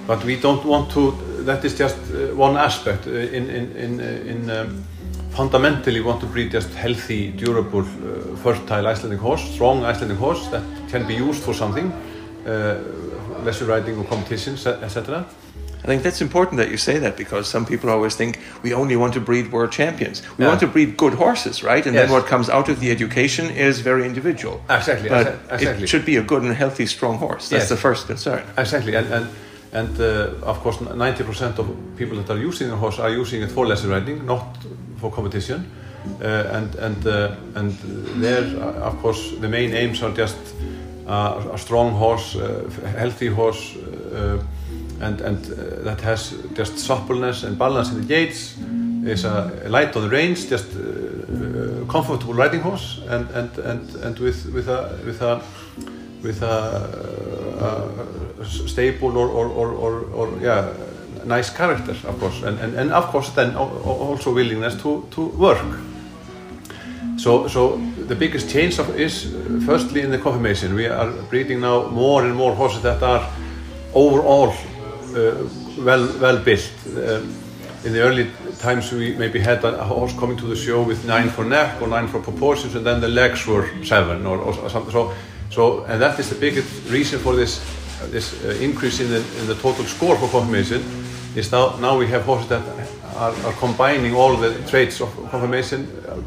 but 0.07 0.25
we 0.25 0.37
don't 0.37 0.65
want 0.65 0.91
to. 0.93 1.13
That 1.45 1.65
is 1.65 1.79
just 1.79 1.97
uh, 1.97 2.35
one 2.35 2.57
aspect. 2.57 3.07
Uh, 3.07 3.11
in 3.11 3.49
in 3.49 3.77
in, 3.77 4.01
in 4.01 4.51
um, 4.51 4.85
fundamentally, 5.31 6.01
want 6.01 6.21
to 6.21 6.27
breed 6.27 6.51
just 6.51 6.75
healthy, 6.75 7.31
durable, 7.31 7.81
uh, 7.81 8.37
fertile 8.37 8.87
Icelandic 8.87 9.21
horse, 9.21 9.43
strong 9.55 9.85
Icelandic 9.85 10.19
horse 10.19 10.49
that 10.49 10.63
can 10.91 11.07
be 11.07 11.15
used 11.15 11.43
for 11.43 11.55
something, 11.55 11.93
uh, 12.47 12.79
leisure 13.45 13.67
riding 13.67 13.97
or 13.99 14.05
competitions, 14.05 14.67
etc. 14.67 15.25
I 15.83 15.87
think 15.87 16.03
that's 16.03 16.21
important 16.21 16.59
that 16.59 16.71
you 16.71 16.77
say 16.77 16.99
that 16.99 17.17
because 17.17 17.49
some 17.49 17.65
people 17.65 17.89
always 17.89 18.15
think 18.15 18.39
we 18.63 18.75
only 18.75 18.97
want 18.97 19.15
to 19.15 19.21
breed 19.21 19.51
world 19.51 19.73
champions. 19.73 20.23
We 20.37 20.45
yeah. 20.45 20.49
want 20.49 20.61
to 20.61 20.67
breed 20.67 20.97
good 20.97 21.15
horses, 21.15 21.63
right? 21.63 21.85
And 21.87 21.95
yes. 21.95 22.05
then 22.05 22.13
what 22.13 22.27
comes 22.27 22.51
out 22.51 22.69
of 22.69 22.81
the 22.81 22.91
education 22.91 23.51
is 23.51 23.81
very 23.81 24.05
individual. 24.05 24.63
Exactly. 24.69 25.09
But 25.09 25.39
exactly. 25.51 25.85
it 25.85 25.89
should 25.89 26.05
be 26.05 26.17
a 26.17 26.23
good 26.23 26.43
and 26.43 26.55
healthy, 26.55 26.87
strong 26.87 27.17
horse. 27.17 27.49
That's 27.49 27.63
yes. 27.63 27.69
the 27.71 27.77
first 27.77 28.07
concern. 28.07 28.45
Exactly. 28.59 28.95
And, 28.95 29.07
and, 29.13 29.29
and 29.73 30.01
uh, 30.01 30.35
of 30.43 30.59
course, 30.61 30.77
90% 30.77 31.59
of 31.59 31.67
people 31.97 32.17
that 32.23 32.29
are 32.31 32.39
using 32.39 32.71
a 32.71 32.77
horse 32.77 32.99
are 32.99 33.11
using 33.11 33.43
it 33.43 33.51
for 33.51 33.67
lesser 33.67 33.89
riding, 33.89 34.27
not 34.27 34.59
for 34.99 35.11
competition. 35.11 35.71
Uh, 36.23 36.25
and 36.53 36.75
and 36.77 37.07
uh, 37.07 37.37
and 37.55 37.73
there, 38.23 38.43
uh, 38.43 38.89
of 38.89 38.99
course, 39.03 39.33
the 39.41 39.49
main 39.49 39.75
aims 39.75 40.03
are 40.03 40.11
just 40.13 40.39
uh, 41.07 41.53
a 41.53 41.59
strong 41.59 41.93
horse, 41.93 42.37
uh, 42.37 42.71
healthy 42.97 43.27
horse 43.27 43.77
and, 45.00 45.21
and 45.21 45.38
uh, 45.47 45.83
that 45.83 46.00
has 46.00 46.35
just 46.54 46.78
suppleness 46.78 47.42
and 47.42 47.59
balance 47.59 47.90
in 47.90 48.00
the 48.00 48.07
gaits 48.07 48.57
is 49.04 49.25
a 49.25 49.50
light 49.69 49.97
on 49.97 50.02
the 50.02 50.09
reins 50.09 50.49
just 50.49 50.66
uh, 50.76 51.85
comfortable 51.90 52.35
riding 52.35 52.61
horse 52.61 53.00
and, 53.09 53.30
and, 53.30 53.59
and, 53.59 53.95
and 53.97 54.19
with, 54.19 54.47
with 54.52 54.69
a, 54.69 54.99
with 55.04 55.23
a, 55.23 55.42
with 56.23 56.42
a, 56.42 58.04
a 58.38 58.45
stable 58.45 59.16
or, 59.16 59.28
or, 59.28 59.49
or, 59.49 59.73
or, 59.73 60.00
or 60.12 60.38
yeah, 60.40 60.73
nice 61.25 61.50
character, 61.50 61.92
of 62.09 62.19
course, 62.19 62.42
and, 62.42 62.59
and, 62.61 62.75
and 62.75 62.92
of 62.92 63.07
course 63.07 63.30
then 63.30 63.57
also 63.57 64.35
willingness 64.35 64.80
to, 64.83 65.07
to 65.11 65.26
work. 65.26 65.64
So, 67.16 67.49
so 67.49 67.76
the 68.09 68.14
biggest 68.14 68.50
change 68.50 68.78
of 68.78 68.99
is 68.99 69.35
uh, 69.35 69.61
firstly 69.66 70.00
in 70.00 70.11
the 70.11 70.19
confirmation. 70.19 70.75
We 70.75 70.87
are 70.87 71.11
breeding 71.28 71.61
now 71.61 71.88
more 71.88 72.25
and 72.25 72.35
more 72.35 72.54
horses 72.54 72.83
that 72.83 73.02
are 73.02 73.28
overall 73.95 74.49
uh, 74.49 74.80
well 75.79 76.09
well 76.21 76.38
built. 76.38 76.73
Uh, 76.87 77.21
in 77.83 77.95
the 77.95 78.00
early 78.00 78.31
times 78.59 78.93
we 78.93 79.14
maybe 79.14 79.38
had 79.38 79.64
a 79.64 79.85
horse 79.85 80.12
coming 80.19 80.37
to 80.37 80.47
the 80.47 80.57
show 80.57 80.83
with 80.83 81.05
nine 81.07 81.31
for 81.31 81.45
neck 81.45 81.81
or 81.81 81.88
nine 81.88 82.09
for 82.09 82.21
proportions 82.21 82.75
and 82.75 82.85
then 82.85 83.00
the 83.00 83.09
legs 83.09 83.47
were 83.47 83.69
seven 83.85 84.26
or, 84.26 84.38
or 84.38 84.69
something. 84.69 84.93
So, 84.93 85.14
so 85.50 85.85
and 85.85 86.00
that 86.02 86.19
is 86.19 86.29
the 86.29 86.37
biggest 86.37 86.90
reason 86.90 87.19
for 87.19 87.35
this 87.35 87.61
this 88.11 88.45
uh, 88.45 88.49
increase 88.61 89.00
in 89.00 89.11
the, 89.11 89.23
in 89.40 89.47
the 89.47 89.55
total 89.57 89.85
score 89.85 90.17
for 90.17 90.29
confirmation 90.29 90.83
is 91.37 91.52
now, 91.52 91.76
now 91.76 91.97
we 91.99 92.07
have 92.09 92.25
horses 92.25 92.49
that 92.49 92.62
are, 93.17 93.33
are 93.47 93.52
combining 93.55 94.14
all 94.14 94.37
the 94.37 94.55
traits 94.69 95.00
of 95.00 95.14
confirmation 95.31 95.87
uh, 96.09 96.21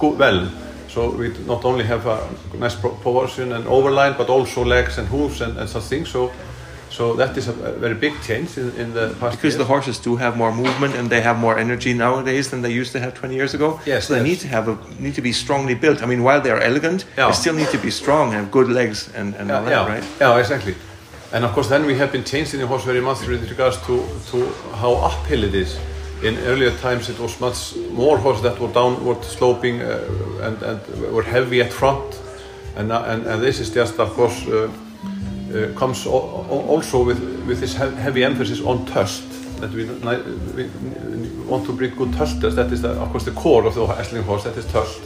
well. 0.00 0.50
So 0.88 1.10
we 1.10 1.28
not 1.46 1.64
only 1.64 1.84
have 1.84 2.06
a 2.06 2.28
nice 2.58 2.74
proportion 2.74 3.52
and 3.52 3.64
overline, 3.64 4.16
but 4.18 4.28
also 4.28 4.64
legs 4.64 4.98
and 4.98 5.08
hooves 5.08 5.40
and, 5.40 5.56
and 5.58 5.68
such 5.68 5.84
things. 5.84 6.10
So, 6.10 6.30
so 6.92 7.14
that 7.14 7.36
is 7.36 7.48
a, 7.48 7.52
very 7.52 7.94
big 7.94 8.12
change 8.22 8.58
in, 8.58 8.70
in 8.76 8.92
the 8.92 9.06
past 9.18 9.36
Because 9.36 9.54
years. 9.54 9.56
the 9.56 9.64
horses 9.64 9.98
do 9.98 10.16
have 10.16 10.36
more 10.36 10.52
movement 10.54 10.94
and 10.94 11.08
they 11.08 11.22
have 11.22 11.38
more 11.38 11.58
energy 11.58 11.94
nowadays 11.94 12.50
than 12.50 12.60
they 12.60 12.70
used 12.80 12.92
to 12.92 13.00
have 13.00 13.14
20 13.14 13.34
years 13.34 13.54
ago. 13.54 13.80
Yes, 13.86 14.06
so 14.06 14.14
they 14.14 14.20
yes. 14.20 14.28
need 14.28 14.40
to 14.40 14.48
have 14.48 14.68
a 14.68 14.76
need 15.00 15.14
to 15.14 15.22
be 15.22 15.32
strongly 15.32 15.74
built. 15.74 16.02
I 16.02 16.06
mean, 16.06 16.22
while 16.22 16.40
they 16.42 16.50
are 16.50 16.60
elegant, 16.60 17.06
Yeah. 17.16 17.28
they 17.28 17.34
still 17.34 17.54
need 17.54 17.70
to 17.70 17.78
be 17.78 17.90
strong 17.90 18.28
and 18.28 18.36
have 18.36 18.50
good 18.50 18.68
legs 18.68 19.08
and, 19.14 19.34
and 19.36 19.50
all 19.50 19.64
that, 19.64 19.70
yeah, 19.70 19.94
right? 19.94 20.04
Yeah, 20.20 20.38
exactly. 20.38 20.74
And 21.32 21.44
of 21.44 21.52
course, 21.52 21.68
then 21.68 21.86
we 21.86 21.94
have 21.94 22.12
been 22.12 22.24
changing 22.24 22.60
the 22.60 22.66
horse 22.66 22.84
very 22.84 23.00
much 23.00 23.26
with 23.26 23.48
regards 23.48 23.78
to, 23.86 24.04
to 24.30 24.52
how 24.74 24.92
uphill 25.08 25.44
it 25.44 25.54
is. 25.54 25.78
In 26.22 26.36
earlier 26.46 26.70
times, 26.76 27.08
it 27.08 27.18
was 27.18 27.40
much 27.40 27.74
more 27.90 28.18
horses 28.18 28.42
that 28.42 28.60
were 28.60 28.72
downward 28.72 29.24
sloping 29.24 29.80
uh, 29.80 29.98
and, 30.42 30.62
and 30.62 31.12
were 31.12 31.22
heavy 31.24 31.62
at 31.62 31.72
front. 31.72 32.20
And, 32.76 32.92
and, 32.92 33.26
and 33.26 33.42
this 33.42 33.60
is 33.60 33.70
just, 33.70 33.98
of 33.98 34.10
course, 34.10 34.46
uh, 34.46 34.68
uh, 35.54 35.78
comes 35.78 36.06
al- 36.06 36.46
al- 36.50 36.66
also 36.68 37.04
with, 37.04 37.20
with 37.46 37.60
this 37.60 37.72
he- 37.72 37.96
heavy 38.00 38.24
emphasis 38.24 38.60
on 38.60 38.86
tust. 38.86 39.24
That 39.60 39.70
we, 39.70 39.84
we 39.84 40.68
want 41.46 41.66
to 41.66 41.72
bring 41.72 41.94
good 41.94 42.12
tusters. 42.14 42.54
That 42.56 42.72
is, 42.72 42.82
the, 42.82 42.90
of 42.90 43.10
course, 43.10 43.24
the 43.24 43.30
core 43.32 43.64
of 43.64 43.74
the 43.74 43.86
Essling 43.86 44.24
horse. 44.24 44.44
That 44.44 44.56
is 44.56 44.66
tust. 44.66 45.00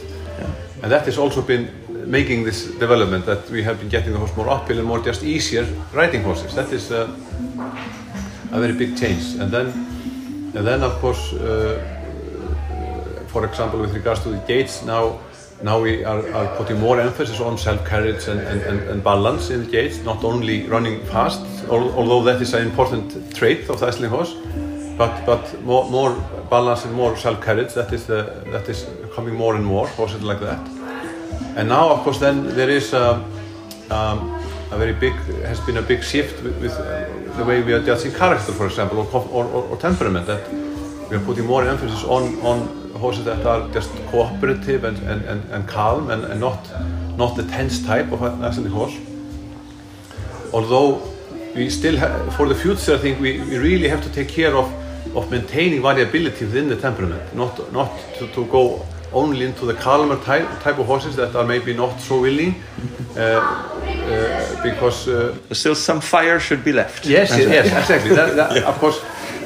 And 0.81 0.91
that 0.91 1.05
has 1.05 1.17
also 1.17 1.41
been 1.41 1.69
making 2.09 2.43
this 2.43 2.65
development 2.79 3.25
that 3.25 3.49
we 3.49 3.63
have 3.63 3.79
been 3.79 3.89
getting 3.89 4.13
the 4.13 4.19
horse 4.19 4.35
more 4.37 4.49
uphill 4.49 4.79
and 4.79 4.87
more 4.87 4.99
just 4.99 5.23
easier 5.23 5.65
riding 5.93 6.23
horses. 6.23 6.53
That 6.55 6.71
is 6.71 6.91
uh, 6.91 7.09
a 8.51 8.59
very 8.59 8.73
big 8.73 8.97
change. 8.97 9.35
And 9.39 9.51
then, 9.51 9.67
and 10.55 10.65
then 10.65 10.83
of 10.83 10.93
course, 11.01 11.33
uh, 11.33 11.79
for 13.27 13.45
example, 13.45 13.79
with 13.79 13.93
regards 13.93 14.21
to 14.21 14.29
the 14.29 14.37
gates, 14.47 14.83
now 14.83 15.19
now 15.63 15.81
we 15.81 16.03
are, 16.03 16.21
are 16.33 16.55
putting 16.57 16.79
more 16.79 16.99
emphasis 16.99 17.39
on 17.39 17.57
self-carriage 17.57 18.27
and, 18.27 18.39
and, 18.39 18.61
and, 18.61 18.79
and 18.89 19.03
balance 19.03 19.49
in 19.49 19.65
the 19.65 19.71
gates, 19.71 20.03
not 20.03 20.23
only 20.23 20.67
running 20.67 21.03
fast, 21.05 21.41
al- 21.69 21.91
although 21.93 22.23
that 22.23 22.41
is 22.41 22.53
an 22.53 22.61
important 22.67 23.35
trait 23.35 23.69
of 23.69 23.79
the 23.79 23.87
Icelandic 23.87 24.11
horse, 24.11 24.35
but 24.97 25.25
but 25.25 25.61
more, 25.63 25.89
more 25.89 26.15
balance 26.49 26.85
and 26.85 26.93
more 26.93 27.15
self-carriage. 27.17 27.73
That 27.73 27.91
is 27.93 28.05
the 28.05 28.43
that 28.51 28.69
is 28.69 28.87
coming 29.15 29.35
more 29.35 29.55
and 29.55 29.65
more 29.65 29.87
horses 29.87 30.21
like 30.21 30.39
that. 30.39 30.59
And 31.55 31.69
now, 31.69 31.89
of 31.89 32.03
course, 32.03 32.19
then 32.19 32.47
there 32.55 32.69
is 32.69 32.93
a, 32.93 33.23
um, 33.89 34.39
a 34.71 34.77
very 34.77 34.93
big 34.93 35.13
has 35.45 35.59
been 35.61 35.77
a 35.77 35.81
big 35.81 36.03
shift 36.03 36.43
with, 36.43 36.61
with 36.61 36.73
uh, 36.73 37.05
the 37.37 37.43
way 37.45 37.61
we 37.61 37.73
are 37.73 37.81
judging 37.81 38.11
character, 38.13 38.51
for 38.53 38.65
example, 38.67 38.99
or, 38.99 39.07
or, 39.31 39.45
or, 39.45 39.63
or 39.69 39.77
temperament. 39.77 40.27
That 40.27 40.47
we 41.09 41.15
are 41.17 41.25
putting 41.25 41.45
more 41.45 41.63
emphasis 41.67 42.03
on 42.03 42.35
on 42.41 42.86
horses 42.97 43.25
that 43.25 43.45
are 43.45 43.67
just 43.73 43.89
cooperative 44.11 44.83
and, 44.83 44.97
and, 44.99 45.21
and, 45.25 45.43
and 45.51 45.67
calm 45.67 46.09
and, 46.09 46.23
and 46.25 46.39
not 46.39 46.59
not 47.17 47.35
the 47.35 47.43
tense 47.43 47.85
type 47.85 48.11
of 48.11 48.21
an 48.21 48.43
Icelandic 48.43 48.73
horse. 48.73 48.95
Although 50.53 51.01
we 51.55 51.69
still 51.69 51.97
have, 51.97 52.35
for 52.35 52.47
the 52.47 52.55
future, 52.55 52.93
I 52.93 52.97
think 52.97 53.19
we, 53.19 53.39
we 53.39 53.57
really 53.57 53.89
have 53.89 54.03
to 54.03 54.09
take 54.09 54.29
care 54.29 54.55
of 54.55 54.71
of 55.15 55.31
maintaining 55.31 55.81
variability 55.81 56.45
within 56.45 56.69
the 56.69 56.75
temperament, 56.75 57.33
not 57.33 57.71
not 57.71 57.91
to, 58.19 58.27
to 58.27 58.45
go 58.45 58.85
only 59.13 59.45
into 59.45 59.65
the 59.65 59.73
calmer 59.73 60.17
type, 60.17 60.47
type 60.61 60.77
of 60.77 60.85
horses 60.85 61.15
that 61.15 61.35
are 61.35 61.45
maybe 61.45 61.73
not 61.73 61.99
so 61.99 62.21
willing, 62.21 62.55
uh, 63.15 63.19
uh, 63.19 64.63
because 64.63 65.07
uh, 65.07 65.35
still, 65.53 65.75
some 65.75 66.01
fire 66.01 66.39
should 66.39 66.63
be 66.63 66.73
left. 66.73 67.05
Yes, 67.05 67.29
yes, 67.37 67.65
exactly. 67.65 68.15
That, 68.15 68.35
that, 68.35 68.63
Of 68.63 68.77
course, 68.79 69.01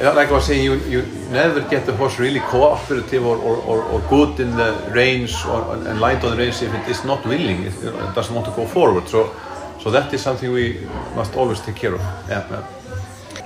like 0.10 0.29
I 0.29 0.31
was 0.31 0.46
saying, 0.46 0.63
you, 0.63 0.75
you 0.89 1.01
never 1.29 1.62
get 1.62 1.86
the 1.86 1.96
horse 1.96 2.17
really 2.17 2.39
cooperative 2.39 3.25
or, 3.25 3.38
or, 3.38 3.84
or, 3.84 4.01
good 4.10 4.39
in 4.39 4.55
the 4.55 4.91
range 4.93 5.36
or, 5.46 5.75
and 5.75 6.00
light 6.00 6.24
on 6.24 6.31
the 6.31 6.38
range 6.38 6.62
if 6.62 6.74
it 6.74 6.88
is 6.89 7.05
not 7.05 7.24
willing, 7.25 7.63
if 7.63 7.84
it 7.84 8.15
doesn't 8.15 8.34
want 8.34 8.48
to 8.48 8.53
go 8.55 8.65
forward. 8.65 9.08
So, 9.08 9.34
so 9.79 9.91
that 9.91 10.12
is 10.13 10.22
something 10.22 10.51
we 10.51 10.79
must 11.15 11.36
always 11.36 11.60
take 11.62 11.75
care 11.75 11.93
of. 11.93 12.01
Yeah, 12.27 12.48
yeah. 12.50 12.67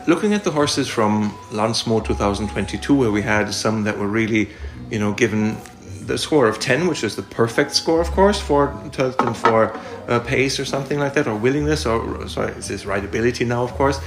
Looking 0.07 0.33
at 0.33 0.43
the 0.43 0.51
horses 0.51 0.87
from 0.87 1.31
Lansmo 1.49 2.03
2022, 2.05 2.95
where 2.95 3.11
we 3.11 3.21
had 3.21 3.53
some 3.53 3.83
that 3.83 3.97
were 3.97 4.07
really, 4.07 4.49
you 4.91 4.99
know, 4.99 5.13
given 5.13 5.57
the 6.05 6.17
score 6.17 6.47
of 6.47 6.59
10, 6.59 6.87
which 6.87 7.03
is 7.03 7.15
the 7.15 7.23
perfect 7.23 7.71
score, 7.71 8.01
of 8.01 8.11
course, 8.11 8.39
for 8.39 8.67
Tölton 8.91 9.35
for 9.35 9.75
uh, 10.07 10.19
pace 10.19 10.59
or 10.59 10.65
something 10.65 10.99
like 10.99 11.15
that, 11.15 11.27
or 11.27 11.35
willingness, 11.35 11.85
or 11.85 12.27
sorry, 12.27 12.51
it's 12.53 12.67
this 12.67 12.83
rideability 12.83 13.45
now, 13.47 13.63
of 13.63 13.71
course. 13.73 13.99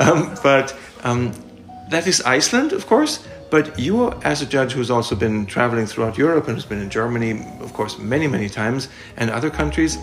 Um, 0.00 0.36
but 0.42 0.76
um, 1.02 1.32
that 1.90 2.06
is 2.06 2.22
Iceland, 2.22 2.72
of 2.72 2.86
course. 2.86 3.26
But 3.50 3.78
you, 3.78 4.12
as 4.22 4.42
a 4.42 4.46
judge 4.46 4.72
who's 4.72 4.90
also 4.90 5.16
been 5.16 5.44
traveling 5.44 5.86
throughout 5.86 6.16
Europe 6.16 6.46
and 6.46 6.56
who's 6.56 6.64
been 6.64 6.80
in 6.80 6.88
Germany, 6.88 7.44
of 7.60 7.72
course, 7.72 7.98
many, 7.98 8.28
many 8.28 8.48
times, 8.48 8.88
and 9.16 9.28
other 9.28 9.50
countries, 9.50 9.98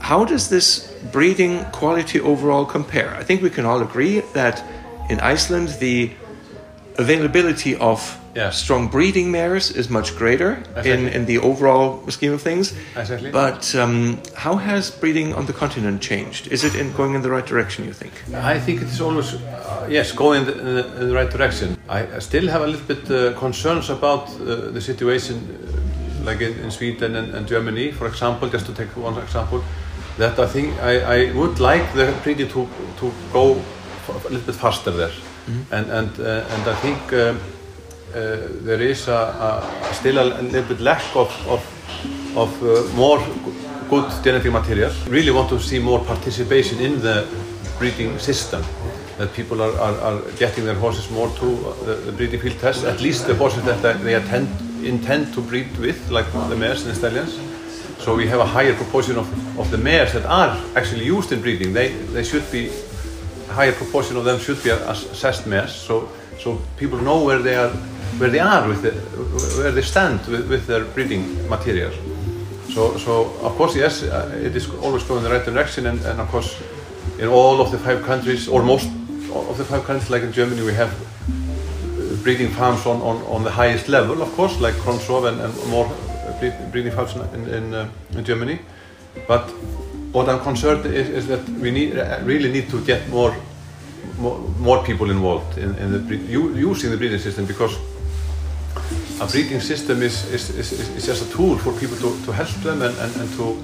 how 0.00 0.24
does 0.24 0.48
this 0.48 0.92
breeding 1.12 1.64
quality 1.66 2.20
overall 2.20 2.64
compare? 2.64 3.14
I 3.14 3.22
think 3.22 3.42
we 3.42 3.50
can 3.50 3.64
all 3.64 3.82
agree 3.82 4.20
that 4.34 4.62
in 5.08 5.20
Iceland, 5.20 5.68
the 5.80 6.10
availability 6.98 7.76
of 7.76 8.18
Yeah. 8.34 8.50
strong 8.52 8.88
breeding 8.88 9.30
mares 9.30 9.70
is 9.70 9.88
much 9.88 10.16
greater 10.16 10.50
in, 10.50 10.58
Exactly. 10.76 11.14
in 11.14 11.26
the 11.26 11.38
overall 11.38 12.02
scheme 12.10 12.32
of 12.34 12.42
things. 12.42 12.72
Exactly. 12.96 13.30
But 13.30 13.74
um, 13.74 14.18
how 14.44 14.56
has 14.56 14.90
breeding 14.90 15.34
on 15.34 15.46
the 15.46 15.52
continent 15.52 16.00
changed? 16.02 16.46
Is 16.52 16.62
it 16.64 16.74
in 16.74 16.92
going 16.92 17.14
in 17.14 17.22
the 17.22 17.30
right 17.30 17.46
direction, 17.46 17.84
you 17.86 17.92
think? 17.94 18.12
I 18.54 18.58
think 18.60 18.82
it's 18.82 19.00
always, 19.00 19.34
uh, 19.34 19.40
yes, 19.90 20.12
going 20.12 20.40
in 20.42 20.46
the, 20.46 20.58
in, 20.60 20.74
the, 20.76 21.02
in 21.02 21.12
right 21.12 21.30
direction. 21.30 21.76
I, 21.88 22.00
I 22.16 22.20
still 22.20 22.48
have 22.48 22.62
a 22.62 22.66
little 22.66 22.86
bit 22.94 23.10
uh, 23.10 23.38
concerns 23.38 23.90
about 23.90 24.28
uh, 24.28 24.70
the 24.72 24.80
situation, 24.80 25.36
uh, 25.36 26.24
like 26.24 26.40
in, 26.40 26.52
in 26.64 26.70
Sweden 26.70 27.16
and, 27.16 27.34
and 27.34 27.46
Germany, 27.48 27.92
for 27.92 28.06
example, 28.06 28.48
just 28.48 28.66
to 28.66 28.72
take 28.74 28.90
one 28.96 29.16
example, 29.22 29.62
that 30.18 30.38
I 30.38 30.46
think 30.46 30.74
I, 30.82 30.94
I 31.28 31.32
would 31.32 31.58
like 31.60 31.84
the 31.94 32.12
breeding 32.22 32.48
to, 32.48 32.68
to 33.00 33.12
go 33.32 33.60
a 34.08 34.12
little 34.30 34.46
bit 34.46 34.54
faster 34.54 34.90
there. 34.92 35.12
And, 35.70 35.90
and, 35.90 36.20
uh, 36.20 36.44
and 36.48 36.68
I 36.68 36.74
think 36.76 37.12
um, 37.12 37.40
there 38.12 38.80
is 38.80 39.08
a, 39.08 39.12
a, 39.12 39.94
still 39.94 40.18
a, 40.18 40.42
little 40.42 40.68
bit 40.68 40.80
lack 40.80 41.04
of, 41.16 41.30
of, 41.48 42.36
of 42.36 42.62
uh, 42.62 42.94
more 42.94 43.18
good 43.88 44.10
genetic 44.22 44.52
material. 44.52 44.92
Really 45.08 45.30
want 45.30 45.48
to 45.50 45.60
see 45.60 45.78
more 45.78 46.04
participation 46.04 46.80
in 46.80 47.00
the 47.00 47.26
breeding 47.78 48.18
system. 48.18 48.62
That 49.16 49.32
people 49.34 49.60
are, 49.62 49.72
are, 49.80 49.96
are 50.00 50.20
getting 50.38 50.64
their 50.64 50.74
horses 50.76 51.10
more 51.10 51.28
to 51.28 51.46
uh, 51.46 51.84
the, 51.84 51.94
the 52.06 52.12
breeding 52.12 52.40
field 52.40 52.58
test, 52.60 52.84
at 52.84 53.00
least 53.00 53.26
the 53.26 53.34
horses 53.34 53.64
that 53.64 53.82
they 54.02 54.14
attend, 54.14 54.48
intend 54.84 55.34
to 55.34 55.40
breed 55.40 55.76
with, 55.78 56.10
like 56.10 56.30
the 56.32 56.56
mares 56.56 56.82
and 56.82 56.92
the 56.92 56.94
stallions. 56.94 57.38
So 57.98 58.14
we 58.14 58.28
have 58.28 58.38
a 58.38 58.46
higher 58.46 58.74
proportion 58.74 59.18
of, 59.18 59.58
of 59.58 59.70
the 59.70 59.78
mares 59.78 60.12
that 60.12 60.24
are 60.24 60.56
actually 60.76 61.04
used 61.04 61.32
in 61.32 61.40
breeding. 61.40 61.72
They, 61.72 61.88
they 61.88 62.22
should 62.22 62.48
be 62.52 62.70
higher 63.48 63.72
proportion 63.72 64.16
of 64.16 64.24
them 64.24 64.38
should 64.38 64.62
be 64.62 64.70
assessed 64.70 65.46
mares, 65.46 65.72
so 65.72 66.08
so 66.38 66.60
people 66.76 66.98
know 66.98 67.24
where 67.24 67.38
they 67.38 67.56
are 67.56 67.70
where 68.18 68.30
they 68.30 68.40
are 68.40 68.68
with 68.68 68.82
the, 68.82 68.90
where 69.60 69.72
they 69.72 69.82
stand 69.82 70.20
with, 70.26 70.48
with 70.48 70.66
their 70.66 70.84
breeding 70.84 71.48
material. 71.48 71.92
So 72.74 72.96
so 72.98 73.32
of 73.42 73.56
course 73.56 73.74
yes, 73.76 74.02
uh, 74.02 74.30
it 74.42 74.54
is 74.56 74.68
always 74.82 75.02
going 75.04 75.24
in 75.24 75.30
the 75.30 75.36
right 75.36 75.44
direction, 75.44 75.86
and, 75.86 76.00
and 76.04 76.20
of 76.20 76.28
course 76.28 76.56
in 77.18 77.28
all 77.28 77.60
of 77.60 77.70
the 77.70 77.78
five 77.78 78.02
countries 78.04 78.48
or 78.48 78.62
most 78.62 78.88
of 79.32 79.58
the 79.58 79.64
five 79.64 79.84
countries, 79.84 80.10
like 80.10 80.22
in 80.22 80.32
Germany, 80.32 80.62
we 80.62 80.72
have 80.74 80.90
uh, 80.92 82.22
breeding 82.22 82.48
farms 82.48 82.86
on, 82.86 83.02
on, 83.02 83.22
on 83.26 83.44
the 83.44 83.50
highest 83.50 83.88
level, 83.88 84.22
of 84.22 84.32
course, 84.32 84.58
like 84.60 84.74
Kronshov 84.74 85.28
and, 85.28 85.40
and 85.40 85.70
more 85.70 85.90
breed- 86.38 86.72
breeding 86.72 86.92
farms 86.92 87.14
in 87.34 87.46
in, 87.48 87.74
uh, 87.74 87.88
in 88.12 88.24
Germany, 88.24 88.60
but 89.26 89.52
what 90.12 90.28
I'm 90.28 90.40
concerned 90.40 90.86
is, 90.86 91.08
is 91.08 91.26
that 91.28 91.46
we 91.48 91.70
need, 91.70 91.94
really 92.22 92.50
need 92.50 92.70
to 92.70 92.84
get 92.84 93.08
more, 93.08 93.34
more, 94.18 94.38
more 94.58 94.82
people 94.84 95.10
involved 95.10 95.58
in, 95.58 95.74
in 95.76 96.06
the 96.08 96.16
using 96.16 96.90
the 96.90 96.96
breeding 96.96 97.18
system 97.18 97.44
because 97.44 97.76
a 99.20 99.26
breeding 99.26 99.60
system 99.60 100.02
is, 100.02 100.24
is, 100.32 100.50
is, 100.50 100.72
is 100.72 100.88
is 100.96 101.06
just 101.06 101.28
a 101.28 101.32
tool 101.32 101.58
for 101.58 101.72
people 101.78 101.96
to, 101.96 102.24
to 102.24 102.32
help 102.32 102.48
them 102.62 102.82
and, 102.82 102.96
and, 102.98 103.16
and 103.16 103.30
to, 103.36 103.60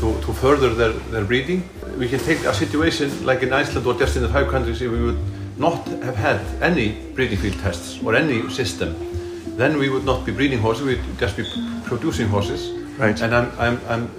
to, 0.00 0.20
to 0.22 0.32
further 0.32 0.74
their, 0.74 0.92
their 1.12 1.24
breeding. 1.24 1.68
We 1.98 2.08
can 2.08 2.18
take 2.20 2.40
a 2.44 2.54
situation 2.54 3.24
like 3.24 3.42
in 3.42 3.52
Iceland 3.52 3.86
or 3.86 3.94
just 3.94 4.16
in 4.16 4.22
the 4.22 4.28
five 4.28 4.48
countries, 4.48 4.82
if 4.82 4.90
we 4.90 5.02
would 5.02 5.18
not 5.56 5.86
have 5.86 6.16
had 6.16 6.40
any 6.62 6.92
breeding 7.14 7.38
field 7.38 7.58
tests 7.60 8.02
or 8.02 8.14
any 8.14 8.48
system, 8.50 8.96
then 9.56 9.78
we 9.78 9.88
would 9.88 10.04
not 10.04 10.26
be 10.26 10.32
breeding 10.32 10.58
horses, 10.58 10.84
we'd 10.84 11.18
just 11.18 11.36
be 11.36 11.44
producing 11.84 12.28
horses. 12.28 12.70
Right. 12.98 13.20
And 13.20 13.34
I'm, 13.34 13.52
I'm, 13.58 13.80
I'm 13.88 14.10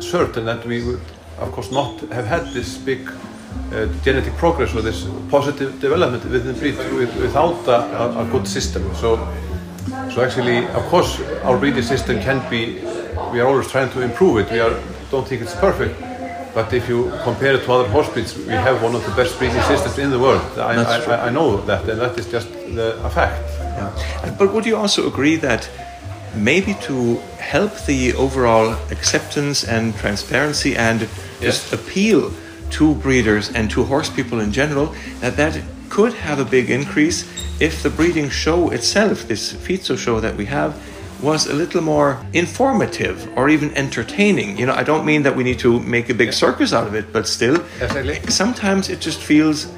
certain 0.00 0.44
that 0.44 0.64
we 0.66 0.84
would, 0.84 1.00
of 1.38 1.52
course, 1.52 1.70
not 1.70 2.00
have 2.12 2.26
had 2.26 2.46
this 2.52 2.76
big 2.78 3.10
uh, 3.72 3.86
genetic 4.02 4.32
progress 4.34 4.74
or 4.74 4.82
this 4.82 5.06
positive 5.30 5.80
development 5.80 6.24
within 6.24 6.58
breed 6.58 6.76
with, 6.76 7.14
without 7.16 7.66
a, 7.68 8.20
a, 8.20 8.28
good 8.30 8.46
system. 8.46 8.82
So, 8.94 9.16
so 10.12 10.22
actually, 10.22 10.66
of 10.66 10.82
course, 10.84 11.20
our 11.42 11.58
breeding 11.58 11.82
system 11.82 12.20
can 12.20 12.38
be, 12.50 12.80
we 13.32 13.40
are 13.40 13.46
always 13.46 13.68
trying 13.68 13.90
to 13.92 14.02
improve 14.02 14.38
it. 14.38 14.50
We 14.50 14.60
are, 14.60 14.78
don't 15.10 15.26
think 15.26 15.42
it's 15.42 15.54
perfect. 15.54 16.00
But 16.54 16.72
if 16.72 16.88
you 16.88 17.12
compare 17.24 17.54
it 17.54 17.64
to 17.64 17.72
other 17.72 17.88
horse 17.88 18.08
breeds, 18.10 18.36
we 18.36 18.52
have 18.52 18.80
one 18.80 18.94
of 18.94 19.04
the 19.04 19.12
best 19.16 19.38
breeding 19.38 19.60
systems 19.62 19.98
in 19.98 20.10
the 20.10 20.20
world. 20.20 20.42
I, 20.56 20.76
I, 20.76 21.26
I 21.26 21.30
know 21.30 21.56
that, 21.62 21.88
and 21.88 22.00
that 22.00 22.16
is 22.16 22.30
just 22.30 22.48
the, 22.52 22.96
a 23.04 23.10
fact. 23.10 23.42
Yeah. 23.58 24.36
But 24.38 24.52
would 24.52 24.64
you 24.64 24.76
also 24.76 25.08
agree 25.08 25.34
that 25.36 25.68
maybe 26.36 26.74
to 26.82 27.16
help 27.38 27.72
the 27.86 28.12
overall 28.14 28.76
acceptance 28.90 29.64
and 29.64 29.94
transparency 29.96 30.76
and 30.76 31.08
just 31.40 31.72
appeal 31.72 32.32
to 32.70 32.94
breeders 32.96 33.50
and 33.50 33.70
to 33.70 33.84
horse 33.84 34.10
people 34.10 34.40
in 34.40 34.52
general, 34.52 34.94
that 35.20 35.36
that 35.36 35.60
could 35.88 36.12
have 36.14 36.38
a 36.40 36.44
big 36.44 36.70
increase 36.70 37.24
if 37.60 37.82
the 37.82 37.90
breeding 37.90 38.28
show 38.30 38.70
itself, 38.70 39.28
this 39.28 39.52
Fizzo 39.52 39.96
show 39.96 40.18
that 40.20 40.36
we 40.36 40.46
have, 40.46 40.74
was 41.22 41.46
a 41.46 41.54
little 41.54 41.80
more 41.80 42.18
informative 42.32 43.28
or 43.36 43.48
even 43.48 43.72
entertaining. 43.76 44.58
You 44.58 44.66
know, 44.66 44.74
I 44.74 44.82
don't 44.82 45.04
mean 45.06 45.22
that 45.22 45.36
we 45.36 45.44
need 45.44 45.58
to 45.60 45.80
make 45.80 46.10
a 46.10 46.14
big 46.14 46.32
circus 46.32 46.72
out 46.72 46.86
of 46.86 46.94
it, 46.94 47.12
but 47.12 47.26
still, 47.28 47.56
Exactly. 47.80 48.20
sometimes 48.28 48.88
it 48.90 49.00
just 49.00 49.20
feels 49.20 49.68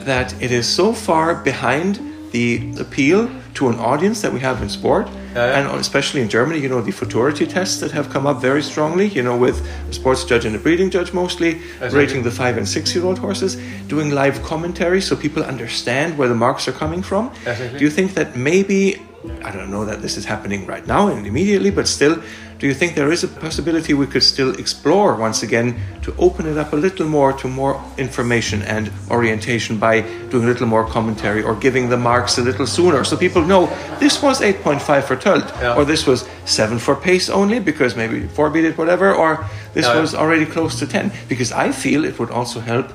that 0.00 0.32
it 0.42 0.50
is 0.50 0.66
so 0.66 0.92
far 0.92 1.34
behind 1.34 2.00
the 2.32 2.74
appeal 2.78 3.30
to 3.54 3.68
an 3.68 3.76
audience 3.76 4.22
that 4.22 4.32
we 4.32 4.40
have 4.40 4.62
in 4.62 4.68
sport, 4.68 5.08
yeah. 5.34 5.58
and 5.58 5.80
especially 5.80 6.20
in 6.20 6.28
Germany, 6.28 6.60
you 6.60 6.68
know, 6.68 6.80
the 6.80 6.92
futurity 6.92 7.46
tests 7.46 7.80
that 7.80 7.90
have 7.90 8.08
come 8.10 8.26
up 8.26 8.40
very 8.40 8.62
strongly, 8.62 9.06
you 9.08 9.22
know, 9.22 9.36
with 9.36 9.66
a 9.90 9.92
sports 9.92 10.24
judge 10.24 10.44
and 10.44 10.54
a 10.54 10.58
breeding 10.58 10.90
judge 10.90 11.12
mostly, 11.12 11.60
rating 11.90 12.22
the 12.22 12.30
five 12.30 12.56
and 12.56 12.68
six 12.68 12.94
year 12.94 13.04
old 13.04 13.18
horses, 13.18 13.56
doing 13.88 14.10
live 14.10 14.42
commentary 14.42 15.00
so 15.00 15.16
people 15.16 15.42
understand 15.42 16.16
where 16.16 16.28
the 16.28 16.34
marks 16.34 16.68
are 16.68 16.72
coming 16.72 17.02
from. 17.02 17.32
Do 17.44 17.84
you 17.84 17.90
think 17.90 18.14
that 18.14 18.36
maybe, 18.36 19.02
I 19.44 19.50
don't 19.50 19.70
know 19.70 19.84
that 19.84 20.00
this 20.00 20.16
is 20.16 20.24
happening 20.24 20.64
right 20.66 20.86
now 20.86 21.08
and 21.08 21.26
immediately, 21.26 21.70
but 21.70 21.88
still, 21.88 22.22
do 22.60 22.66
you 22.68 22.74
think 22.74 22.94
there 22.94 23.10
is 23.10 23.24
a 23.24 23.28
possibility 23.28 23.92
we 23.92 24.06
could 24.06 24.22
still 24.22 24.50
explore 24.58 25.16
once 25.16 25.42
again 25.42 25.76
to 26.02 26.14
open 26.18 26.46
it 26.46 26.56
up 26.56 26.72
a 26.72 26.76
little 26.76 27.06
more 27.06 27.32
to 27.34 27.48
more 27.48 27.82
information 27.98 28.62
and 28.62 28.90
orientation 29.10 29.76
by 29.78 30.02
doing 30.30 30.44
a 30.44 30.46
little 30.46 30.66
more 30.68 30.84
commentary 30.86 31.42
or 31.42 31.54
giving 31.56 31.88
the 31.88 31.96
marks 31.96 32.38
a 32.38 32.42
little 32.42 32.66
sooner 32.66 33.02
so 33.04 33.16
people 33.16 33.42
know 33.42 33.66
this 33.98 34.22
was 34.22 34.40
8.5 34.40 35.04
for 35.04 35.16
Tult 35.16 35.44
Yeah. 35.60 35.74
or 35.74 35.84
this 35.84 36.06
was 36.06 36.24
7 36.44 36.78
for 36.78 36.94
pace 36.94 37.28
only 37.28 37.58
because 37.60 37.96
maybe 37.96 38.26
4 38.28 38.50
beat 38.50 38.64
it, 38.64 38.78
whatever, 38.78 39.12
or 39.14 39.44
this 39.74 39.86
Yeah. 39.86 40.00
was 40.00 40.14
already 40.14 40.46
close 40.46 40.78
to 40.78 40.86
10? 40.86 41.10
Because 41.28 41.50
I 41.52 41.72
feel 41.72 42.04
it 42.04 42.18
would 42.20 42.30
also 42.30 42.60
help 42.60 42.92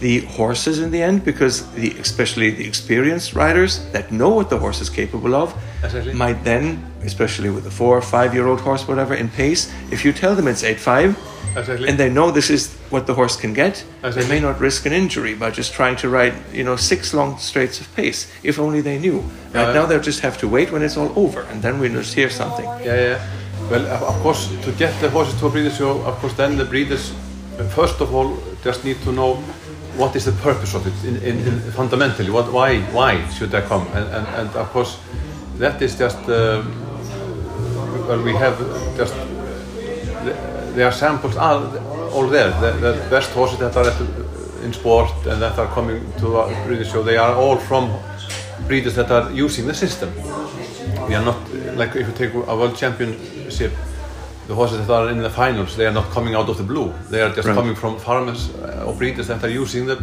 the 0.00 0.20
horses 0.36 0.78
in 0.78 0.90
the 0.90 1.02
end 1.02 1.24
because 1.24 1.66
the 1.72 1.90
especially 1.98 2.50
the 2.50 2.66
experienced 2.66 3.34
riders 3.34 3.80
that 3.92 4.10
know 4.12 4.28
what 4.28 4.48
the 4.48 4.58
horse 4.58 4.80
is 4.80 4.88
capable 4.90 5.34
of 5.34 5.52
Exactly. 5.82 6.12
might 6.14 6.44
then 6.44 6.84
especially 7.04 7.50
with 7.50 7.66
a 7.66 7.70
four 7.70 7.96
or 7.96 8.02
five 8.02 8.32
year 8.34 8.46
old 8.46 8.60
horse 8.60 8.86
whatever 8.86 9.14
in 9.14 9.28
pace 9.28 9.72
if 9.90 10.04
you 10.04 10.12
tell 10.12 10.34
them 10.36 10.46
it's 10.46 10.62
8.5 10.62 11.16
Exactly. 11.56 11.88
and 11.88 11.98
they 11.98 12.10
know 12.10 12.30
this 12.30 12.50
is 12.50 12.74
what 12.90 13.06
the 13.06 13.14
horse 13.14 13.36
can 13.36 13.52
get 13.54 13.84
they 14.02 14.26
may 14.28 14.38
not 14.40 14.60
risk 14.60 14.86
an 14.86 14.92
injury 14.92 15.34
by 15.34 15.50
just 15.50 15.72
trying 15.72 15.96
to 15.96 16.08
ride 16.08 16.34
you 16.52 16.62
know 16.62 16.76
six 16.76 17.12
long 17.12 17.38
straights 17.38 17.80
of 17.80 17.86
pace 17.96 18.30
if 18.44 18.58
only 18.58 18.80
they 18.80 18.98
knew 18.98 19.18
right 19.54 19.66
Yeah. 19.68 19.72
now 19.72 19.86
they'll 19.86 20.06
just 20.12 20.20
have 20.20 20.36
to 20.38 20.46
wait 20.48 20.70
when 20.70 20.82
it's 20.82 20.96
all 20.96 21.12
over 21.16 21.40
and 21.50 21.60
then 21.62 21.80
we 21.80 21.88
just 21.88 22.14
hear 22.14 22.30
something 22.30 22.66
Yeah, 22.84 23.00
yeah. 23.08 23.18
Well, 23.70 23.84
of 24.12 24.16
course, 24.22 24.48
to 24.64 24.70
get 24.72 24.92
the 25.02 25.10
horses 25.10 25.34
to 25.40 25.46
a 25.46 25.50
breeding 25.50 25.72
show, 25.72 26.00
of 26.06 26.14
course, 26.20 26.32
then 26.34 26.56
the 26.56 26.64
breeders, 26.64 27.12
uh, 27.58 27.64
first 27.64 28.00
of 28.00 28.14
all, 28.14 28.38
just 28.64 28.82
need 28.82 28.96
to 29.02 29.12
know 29.12 29.36
what 29.98 30.14
is 30.16 30.24
the 30.24 30.32
purpose 30.32 30.74
of 30.74 30.86
it, 30.86 31.08
in, 31.08 31.16
in, 31.16 31.38
in 31.46 31.60
fundamentally, 31.72 32.30
what, 32.30 32.52
why, 32.52 32.80
why 32.92 33.28
should 33.30 33.50
they 33.50 33.60
come, 33.62 33.86
and, 33.88 34.06
and, 34.14 34.26
and 34.28 34.48
of 34.56 34.68
course, 34.70 34.98
that 35.58 35.82
is 35.82 35.98
just, 35.98 36.18
um, 36.28 36.72
well, 38.06 38.22
we 38.22 38.32
have 38.34 38.56
just, 38.96 39.14
the, 40.24 40.36
there 40.74 40.86
are 40.86 40.92
samples 40.92 41.36
all, 41.36 41.64
all 42.12 42.26
there, 42.28 42.50
the, 42.60 42.72
the 42.78 43.06
best 43.10 43.30
horses 43.32 43.58
that 43.58 43.76
are 43.76 43.86
at, 43.90 43.98
the- 43.98 44.28
in 44.64 44.72
sport 44.72 45.10
and 45.26 45.40
that 45.40 45.56
are 45.58 45.68
coming 45.68 46.00
to 46.18 46.36
a 46.36 46.64
breeding 46.66 46.84
show, 46.84 47.02
they 47.02 47.16
are 47.16 47.34
all 47.34 47.56
from 47.56 47.90
breeders 48.66 48.94
that 48.96 49.08
are 49.10 49.30
using 49.30 49.66
the 49.66 49.74
system. 49.74 50.12
We 51.08 51.14
are 51.14 51.24
not 51.24 51.38
like 51.76 51.94
if 51.94 52.06
you 52.08 52.12
take 52.14 52.34
a 52.34 52.56
world 52.56 52.76
championship 52.76 53.72
the 54.48 54.54
horses 54.54 54.86
that 54.86 54.90
are 54.90 55.10
in 55.10 55.18
the 55.18 55.30
finals. 55.30 55.76
They 55.76 55.86
are 55.86 55.92
not 55.92 56.10
coming 56.10 56.34
out 56.34 56.48
of 56.48 56.56
the 56.56 56.62
blue. 56.64 56.92
They 57.10 57.20
are 57.20 57.28
just 57.36 57.46
Right. 57.46 57.54
coming 57.54 57.76
from 57.76 57.98
farmers 57.98 58.48
uh, 58.54 58.86
or 58.86 58.94
breeders 58.94 59.26
that 59.26 59.44
are 59.44 59.50
using 59.62 59.86
the, 59.86 59.96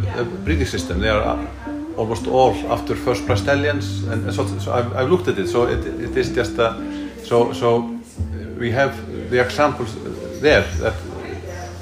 breeding 0.44 0.66
system. 0.66 1.00
They 1.00 1.08
are 1.08 1.22
uh, 1.22 1.46
almost 1.96 2.26
all 2.28 2.54
after 2.70 2.94
first 2.94 3.26
prize 3.26 3.40
stallions 3.40 4.04
and 4.04 4.32
so, 4.32 4.46
so 4.58 4.72
I've, 4.72 4.90
I've 4.96 5.10
looked 5.10 5.28
at 5.28 5.38
it. 5.38 5.48
So 5.48 5.66
it, 5.66 5.84
it 6.06 6.16
is 6.16 6.30
just 6.30 6.58
uh, 6.58 6.74
so 7.24 7.52
so 7.52 7.68
we 8.60 8.70
have 8.70 8.92
the 9.30 9.40
examples 9.40 9.90
there 10.40 10.64
that 10.80 10.94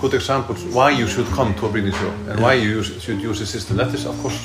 good 0.01 0.15
examples 0.15 0.65
why 0.65 0.91
you 0.91 1.07
should 1.07 1.27
come 1.37 1.55
to 1.55 1.67
a 1.67 1.69
breeding 1.69 1.93
show 1.93 2.11
and 2.29 2.41
why 2.41 2.55
you 2.55 2.69
use, 2.79 3.03
should 3.03 3.21
use 3.21 3.39
the 3.41 3.47
system. 3.47 3.77
That 3.77 3.93
is 3.95 4.07
of 4.07 4.17
course 4.23 4.41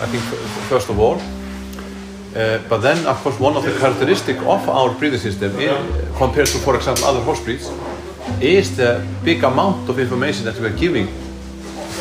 I 0.00 0.06
think 0.06 0.22
first 0.68 0.88
of 0.90 0.98
all 0.98 1.18
uh, 2.34 2.58
but 2.68 2.78
then, 2.78 3.06
of 3.06 3.16
course, 3.22 3.38
one 3.38 3.56
of 3.56 3.64
the 3.64 3.78
characteristics 3.78 4.38
of 4.40 4.68
our 4.68 4.94
breeding 4.94 5.18
system, 5.18 5.58
in, 5.58 6.14
compared 6.16 6.46
to, 6.48 6.58
for 6.58 6.76
example, 6.76 7.04
other 7.04 7.20
horse 7.20 7.40
breeds, 7.44 7.70
is 8.40 8.76
the 8.76 9.06
big 9.22 9.44
amount 9.44 9.88
of 9.88 9.98
information 9.98 10.44
that 10.46 10.58
we 10.58 10.66
are 10.66 10.76
giving 10.76 11.08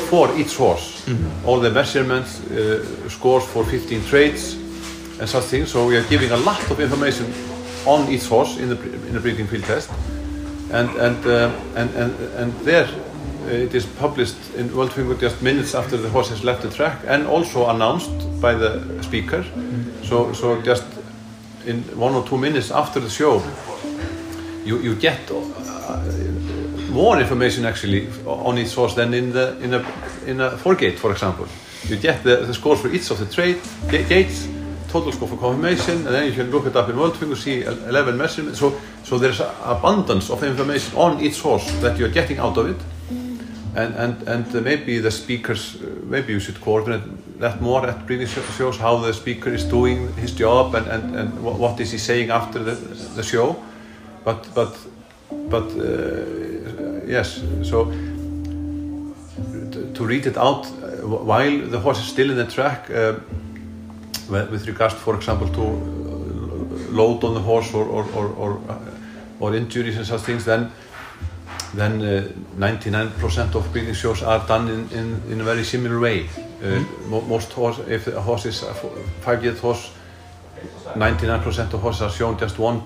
for 0.09 0.33
each 0.37 0.55
horse. 0.55 1.05
All 1.45 1.59
the 1.59 1.69
measurements, 1.69 2.39
uh, 2.51 3.09
scores 3.09 3.43
for 3.43 3.65
15 3.65 4.05
traits, 4.05 4.55
and 5.19 5.29
such 5.29 5.43
things. 5.45 5.71
So 5.71 5.85
we 5.85 5.97
are 5.97 6.07
giving 6.09 6.31
a 6.31 6.37
lot 6.37 6.71
of 6.71 6.79
information 6.79 7.31
on 7.85 8.09
each 8.09 8.25
horse 8.25 8.57
in 8.57 8.69
the 8.69 8.77
in 9.07 9.13
the 9.13 9.19
breeding 9.19 9.47
field 9.47 9.63
test, 9.63 9.89
and 10.71 10.89
and 10.97 11.25
uh, 11.25 11.51
and, 11.75 11.89
and 11.95 12.13
and 12.37 12.53
there. 12.65 12.87
It 13.49 13.73
is 13.73 13.85
published 13.99 14.37
in 14.55 14.71
World 14.75 14.93
Finger 14.93 15.15
just 15.15 15.41
minutes 15.41 15.73
after 15.73 15.97
the 15.97 16.09
horse 16.09 16.29
has 16.29 16.43
left 16.43 16.61
the 16.61 16.69
track, 16.69 16.99
and 17.07 17.25
also 17.25 17.69
announced 17.69 18.11
by 18.39 18.53
the 18.53 19.01
speaker. 19.01 19.43
So, 20.11 20.33
so 20.33 20.61
just 20.61 20.83
in 21.65 21.83
one 21.97 22.13
or 22.13 22.27
two 22.27 22.37
minutes 22.37 22.69
after 22.69 22.99
the 22.99 23.09
show, 23.09 23.41
you, 24.65 24.77
you 24.79 24.93
get 24.93 25.31
uh, 25.31 26.03
more 26.89 27.17
information 27.17 27.63
actually 27.63 28.09
on 28.25 28.57
each 28.57 28.75
horse 28.75 28.93
than 28.93 29.13
in 29.13 29.31
the 29.31 29.57
in 29.61 29.73
a 29.73 29.85
in 30.25 30.41
a 30.41 30.57
foregate, 30.57 30.99
for 30.99 31.13
example. 31.13 31.47
You 31.87 31.95
get 31.95 32.23
the, 32.23 32.45
the 32.45 32.53
scores 32.53 32.81
for 32.81 32.89
each 32.89 33.09
of 33.09 33.19
the 33.19 33.25
trade 33.25 33.61
ga- 33.89 34.03
gates, 34.03 34.49
total 34.89 35.13
score 35.13 35.29
for 35.29 35.37
confirmation, 35.37 36.05
and 36.05 36.13
then 36.13 36.25
you 36.25 36.33
can 36.33 36.51
look 36.51 36.65
it 36.65 36.75
up 36.75 36.89
in 36.89 36.97
Worldfinger, 36.97 37.37
see 37.37 37.63
11 37.63 38.17
measurements. 38.17 38.59
So, 38.59 38.73
so 39.05 39.17
there's 39.17 39.39
abundance 39.63 40.29
of 40.29 40.43
information 40.43 40.93
on 40.97 41.21
each 41.21 41.39
horse 41.39 41.71
that 41.79 41.97
you're 41.97 42.11
getting 42.11 42.37
out 42.37 42.57
of 42.57 42.69
it. 42.69 42.81
And, 43.77 43.95
and, 43.95 44.27
and 44.27 44.65
maybe 44.65 44.99
the 44.99 45.11
speakers, 45.11 45.81
uh, 45.81 45.87
maybe 46.03 46.33
you 46.33 46.41
should 46.41 46.59
coordinate 46.59 47.03
that 47.41 47.59
more 47.59 47.85
at 47.87 48.07
sho- 48.07 48.41
shows, 48.57 48.77
how 48.77 48.97
the 48.97 49.13
speaker 49.13 49.49
is 49.49 49.63
doing 49.65 50.13
his 50.13 50.31
job 50.31 50.75
and, 50.75 50.87
and, 50.87 51.15
and 51.15 51.43
what, 51.43 51.79
is 51.79 51.91
he 51.91 51.97
saying 51.97 52.29
after 52.29 52.59
the, 52.59 52.75
the 53.15 53.23
show. 53.23 53.55
But, 54.23 54.47
but, 54.53 54.77
but 55.49 55.63
uh, 55.71 57.03
yes, 57.07 57.41
so 57.63 57.85
to, 59.71 60.05
read 60.05 60.27
it 60.27 60.37
out 60.37 60.67
uh, 60.67 60.97
wh- 61.01 61.25
while 61.25 61.57
the 61.67 61.79
horse 61.79 61.99
is 61.99 62.05
still 62.05 62.29
in 62.29 62.37
the 62.37 62.45
track, 62.45 62.89
uh, 62.91 63.15
with 64.29 64.67
regards, 64.67 64.93
for 64.93 65.15
example, 65.15 65.47
to 65.49 65.61
uh, 65.61 66.91
load 66.91 67.23
on 67.23 67.33
the 67.33 67.39
horse 67.41 67.73
or, 67.73 67.85
or, 67.85 68.05
or, 68.13 68.27
or, 68.27 68.61
uh, 68.69 68.77
or 69.39 69.55
injuries 69.55 69.97
and 69.97 70.05
such 70.05 70.21
things, 70.21 70.45
then 70.45 70.71
then 71.73 72.01
uh, 72.01 72.27
99% 72.57 73.55
of 73.55 73.71
breeding 73.71 73.93
shows 73.93 74.21
are 74.23 74.45
done 74.47 74.67
in, 74.67 74.89
in, 74.91 75.21
in 75.31 75.41
a 75.41 75.43
very 75.43 75.63
similar 75.63 75.99
way. 75.99 76.27
Uh, 76.63 76.83
mo 77.07 77.21
most 77.21 77.51
horse, 77.53 77.79
if 77.87 78.07
a 78.07 78.21
horse 78.21 78.45
is 78.45 78.63
a 78.63 78.73
five-year 79.21 79.53
horse, 79.55 79.91
99% 80.95 81.73
of 81.73 81.81
horses 81.81 82.01
are 82.01 82.11
shown 82.11 82.37
just 82.37 82.59
one 82.59 82.81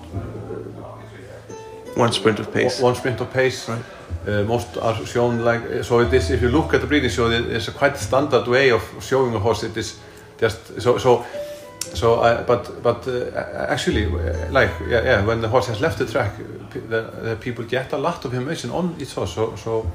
one 1.96 2.12
sprint 2.12 2.38
of 2.38 2.52
pace 2.52 2.80
one 2.80 2.94
sprint 2.94 3.20
of 3.20 3.32
pace. 3.32 3.68
Right. 3.68 3.82
Uh, 4.26 4.42
most 4.44 4.76
are 4.76 5.06
shown 5.06 5.40
like 5.44 5.84
so. 5.84 6.00
It 6.00 6.12
is 6.12 6.30
if 6.30 6.42
you 6.42 6.48
look 6.48 6.74
at 6.74 6.80
the 6.80 6.86
breeding 6.86 7.10
show, 7.10 7.30
it- 7.30 7.46
it's 7.46 7.68
a 7.68 7.72
quite 7.72 7.96
standard 7.96 8.46
way 8.46 8.70
of 8.70 8.82
showing 9.00 9.34
a 9.34 9.38
horse. 9.38 9.62
It 9.66 9.76
is 9.76 9.98
just 10.38 10.80
so 10.80 10.98
so. 10.98 11.24
So, 11.96 12.20
uh, 12.20 12.42
but 12.46 12.82
but 12.82 13.08
uh, 13.08 13.72
actually, 13.74 14.04
uh, 14.04 14.52
like 14.52 14.70
yeah, 14.88 15.02
yeah, 15.04 15.26
when 15.26 15.40
the 15.40 15.48
horse 15.48 15.66
has 15.68 15.80
left 15.80 15.98
the 15.98 16.06
track, 16.06 16.32
the, 16.90 17.00
the 17.22 17.36
people 17.40 17.64
get 17.64 17.92
a 17.92 17.96
lot 17.96 18.24
of 18.24 18.34
information 18.34 18.70
on 18.70 18.94
each 19.00 19.14
horse. 19.14 19.32
So 19.32 19.56
so 19.56 19.90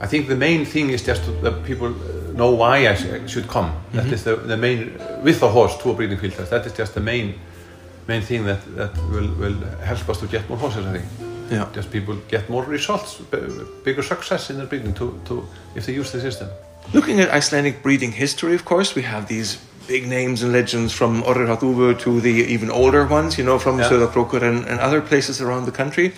I 0.00 0.06
think 0.06 0.28
the 0.28 0.36
main 0.36 0.66
thing 0.66 0.90
is 0.90 1.06
just 1.06 1.22
that 1.42 1.64
people 1.64 1.90
know 2.34 2.50
why 2.54 2.88
I 2.88 2.94
sh- 2.94 3.32
should 3.32 3.48
come. 3.48 3.72
That 3.92 4.12
is 4.12 4.22
the, 4.22 4.36
the 4.36 4.56
main 4.56 4.78
with 5.22 5.40
the 5.40 5.48
horse 5.48 5.76
to 5.82 5.90
a 5.90 5.94
breeding 5.94 6.18
field 6.18 6.34
test. 6.34 6.50
That 6.50 6.66
is 6.66 6.72
just 6.78 6.92
the 6.92 7.00
main 7.00 7.34
main 8.06 8.22
thing 8.22 8.44
that 8.44 8.60
that 8.76 8.94
will 9.10 9.30
will 9.38 9.58
help 9.82 10.08
us 10.08 10.18
to 10.18 10.26
get 10.26 10.48
more 10.48 10.58
horses. 10.58 10.86
I 10.86 10.92
think. 10.92 11.04
Yeah. 11.50 11.68
Just 11.76 11.90
people 11.90 12.16
get 12.28 12.48
more 12.48 12.64
results, 12.64 13.20
bigger 13.84 14.02
success 14.02 14.50
in 14.50 14.56
their 14.56 14.66
breeding 14.66 14.94
to 14.94 15.20
to 15.24 15.46
if 15.74 15.84
they 15.86 15.94
use 16.00 16.10
the 16.12 16.20
system. 16.20 16.48
Looking 16.92 17.20
at 17.20 17.28
Icelandic 17.30 17.82
breeding 17.82 18.12
history, 18.12 18.54
of 18.54 18.64
course, 18.64 18.94
we 18.94 19.02
have 19.02 19.26
these 19.26 19.58
big 19.86 20.06
names 20.06 20.42
and 20.42 20.52
legends 20.52 20.92
from 20.92 21.22
Orrhatúfur 21.22 21.98
to 22.00 22.20
the 22.20 22.30
even 22.30 22.70
older 22.70 23.06
ones, 23.06 23.38
you 23.38 23.44
know, 23.44 23.58
from 23.58 23.78
Yeah. 23.78 23.88
Söðakrókur 23.88 24.42
and, 24.42 24.66
and 24.66 24.80
other 24.80 25.00
places 25.00 25.40
around 25.40 25.64
the 25.66 25.72
country. 25.72 26.12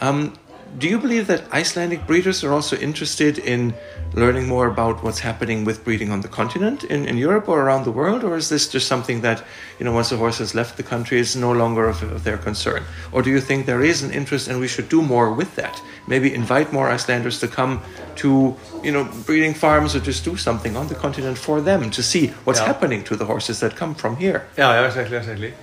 Um, 0.00 0.32
do 0.78 0.88
you 0.88 0.98
believe 0.98 1.26
that 1.28 1.50
Icelandic 1.52 2.06
breeders 2.06 2.44
are 2.44 2.52
also 2.52 2.76
interested 2.76 3.38
in 3.38 3.72
learning 4.12 4.46
more 4.46 4.66
about 4.66 5.02
what's 5.02 5.20
happening 5.20 5.64
with 5.64 5.82
breeding 5.84 6.10
on 6.10 6.20
the 6.20 6.28
continent 6.28 6.84
in, 6.84 7.06
in 7.06 7.16
Europe 7.16 7.48
or 7.48 7.62
around 7.62 7.84
the 7.84 7.90
world? 7.90 8.24
Or 8.24 8.36
is 8.36 8.48
this 8.48 8.68
just 8.68 8.86
something 8.86 9.22
that, 9.22 9.42
you 9.78 9.84
know, 9.84 9.92
once 9.92 10.12
a 10.12 10.16
horse 10.18 10.38
has 10.38 10.54
left 10.54 10.76
the 10.76 10.82
country, 10.82 11.18
is 11.18 11.34
no 11.34 11.50
longer 11.52 11.88
of, 11.88 12.02
of 12.02 12.24
their 12.24 12.36
concern? 12.36 12.82
Or 13.12 13.22
do 13.22 13.30
you 13.30 13.40
think 13.40 13.64
there 13.64 13.82
is 13.82 14.02
an 14.02 14.10
interest 14.10 14.48
and 14.48 14.60
we 14.60 14.68
should 14.68 14.88
do 14.90 15.00
more 15.00 15.32
with 15.32 15.56
that? 15.56 15.80
Maybe 16.06 16.34
invite 16.34 16.72
more 16.72 16.88
Icelanders 16.90 17.40
to 17.40 17.48
come 17.48 17.80
to, 18.16 18.54
you 18.82 18.92
know, 18.92 19.04
breeding 19.24 19.54
farms 19.54 19.96
or 19.96 20.00
just 20.00 20.24
do 20.24 20.36
something 20.36 20.76
on 20.76 20.88
the 20.88 20.94
continent 20.94 21.38
for 21.38 21.60
them 21.62 21.90
to 21.90 22.02
see 22.02 22.28
what's 22.44 22.60
Yeah. 22.60 22.66
happening 22.66 23.02
to 23.04 23.16
the 23.16 23.24
horses 23.24 23.60
that 23.60 23.76
come 23.76 23.94
from 23.94 24.16
here. 24.16 24.46
Yeah, 24.58 24.84
exactly, 24.86 25.16
exactly. 25.16 25.54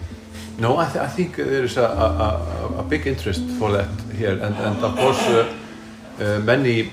No, 0.59 0.77
I, 0.77 0.85
th 0.85 0.97
I 0.97 1.07
think 1.07 1.35
there 1.35 1.63
is 1.63 1.77
a, 1.77 1.83
a, 1.83 2.79
a, 2.79 2.83
big 2.83 3.07
interest 3.07 3.41
for 3.57 3.71
that 3.71 3.89
here, 4.15 4.33
and, 4.33 4.55
and 4.55 4.83
of 4.83 4.95
course, 4.95 5.21
uh, 5.27 5.51
uh, 6.19 6.39
many 6.39 6.91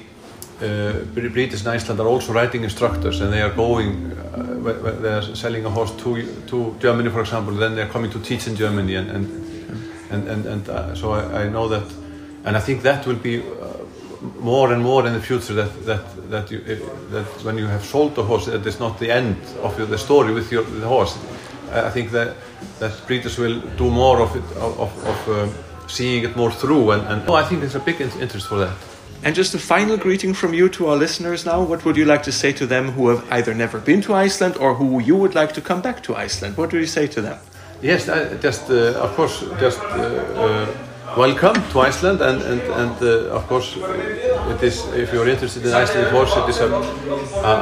uh, 0.63 0.93
breeders 1.13 1.67
in 1.67 1.69
Iceland 1.69 2.01
are 2.01 2.09
also 2.09 2.33
riding 2.33 2.65
instructors, 2.65 3.21
and 3.21 3.33
they 3.33 3.43
are 3.43 3.55
going, 3.55 4.13
uh, 4.35 5.01
they 5.03 5.13
are 5.13 5.35
selling 5.35 5.67
a 5.67 5.71
horse 5.71 5.93
to 6.03 6.25
to 6.47 6.75
Germany, 6.81 7.11
for 7.11 7.21
example. 7.21 7.55
Then 7.55 7.75
they 7.75 7.83
are 7.83 7.93
coming 7.93 8.11
to 8.13 8.19
teach 8.21 8.47
in 8.47 8.57
Germany, 8.57 8.97
and 8.97 9.11
and 9.11 9.27
and 10.11 10.29
and, 10.29 10.47
and 10.47 10.69
uh, 10.69 10.95
so 10.95 11.13
I, 11.13 11.45
I 11.45 11.49
know 11.49 11.69
that, 11.69 11.87
and 12.45 12.57
I 12.57 12.61
think 12.61 12.83
that 12.83 13.07
will 13.07 13.21
be. 13.23 13.41
Uh, 13.41 13.81
more 14.39 14.75
and 14.75 14.83
more 14.83 15.07
in 15.07 15.15
the 15.15 15.21
future 15.21 15.55
that 15.55 15.87
that 15.87 16.31
that 16.31 16.51
you 16.51 16.59
uh, 16.59 17.11
that 17.11 17.27
when 17.43 17.57
you 17.57 17.67
have 17.67 17.83
sold 17.83 18.15
the 18.15 18.23
horse 18.23 18.51
that 18.51 18.67
is 18.67 18.79
not 18.79 18.99
the 18.99 19.11
end 19.11 19.37
of 19.63 19.77
the 19.77 19.97
story 19.97 20.33
with 20.35 20.53
your 20.53 20.63
the 20.63 20.87
horse 20.87 21.17
I 21.73 21.91
think 21.91 22.11
that 22.11 22.37
that 22.79 22.93
breeders 23.07 23.39
will 23.39 23.61
do 23.77 23.91
more 23.91 24.21
of 24.21 24.37
it 24.37 24.45
of 24.57 24.79
of, 24.79 25.07
of 25.07 25.29
um, 25.29 25.55
seeing 25.89 26.25
it 26.25 26.37
more 26.37 26.53
through 26.53 26.93
and, 26.93 27.03
and 27.09 27.29
oh, 27.29 27.35
I 27.35 27.45
think 27.45 27.61
there's 27.61 27.75
a 27.75 27.81
big 27.81 28.01
interest 28.01 28.47
for 28.47 28.59
that 28.59 28.77
And 29.23 29.37
just 29.37 29.55
a 29.55 29.59
final 29.59 29.97
greeting 29.99 30.35
from 30.35 30.55
you 30.55 30.69
to 30.69 30.89
our 30.89 30.97
listeners 30.97 31.45
now. 31.45 31.59
What 31.71 31.85
would 31.85 31.97
you 31.97 32.07
like 32.07 32.23
to 32.23 32.33
say 32.33 32.53
to 32.53 32.67
them 32.67 32.93
who 32.97 33.09
have 33.13 33.23
either 33.31 33.55
never 33.55 33.79
been 33.79 34.01
to 34.03 34.15
Iceland 34.27 34.55
or 34.57 34.75
who 34.75 34.87
you 35.09 35.17
would 35.23 35.35
like 35.35 35.53
to 35.55 35.61
come 35.61 35.81
back 35.83 36.03
to 36.05 36.17
Iceland? 36.25 36.57
What 36.57 36.71
do 36.71 36.79
you 36.79 36.87
say 36.87 37.07
to 37.09 37.21
them? 37.21 37.39
yes 37.83 38.09
I, 38.09 38.37
just 38.37 38.71
uh, 38.71 39.01
of 39.01 39.15
course 39.17 39.41
just 39.59 39.81
uh, 39.81 39.87
uh, 39.87 40.67
welcome 41.17 41.55
to 41.73 41.81
Iceland 41.81 42.21
and 42.21 42.43
and, 42.43 42.61
and 42.61 43.03
uh, 43.03 43.37
of 43.37 43.47
course 43.49 43.77
it 43.77 44.63
is 44.63 44.87
if 44.95 45.13
you're 45.13 45.29
interested 45.29 45.65
in 45.67 45.73
Icelandic 45.73 46.13
horse 46.13 46.37
it 46.37 46.49
is 46.49 46.61
a, 46.61 46.67
a, 46.67 47.53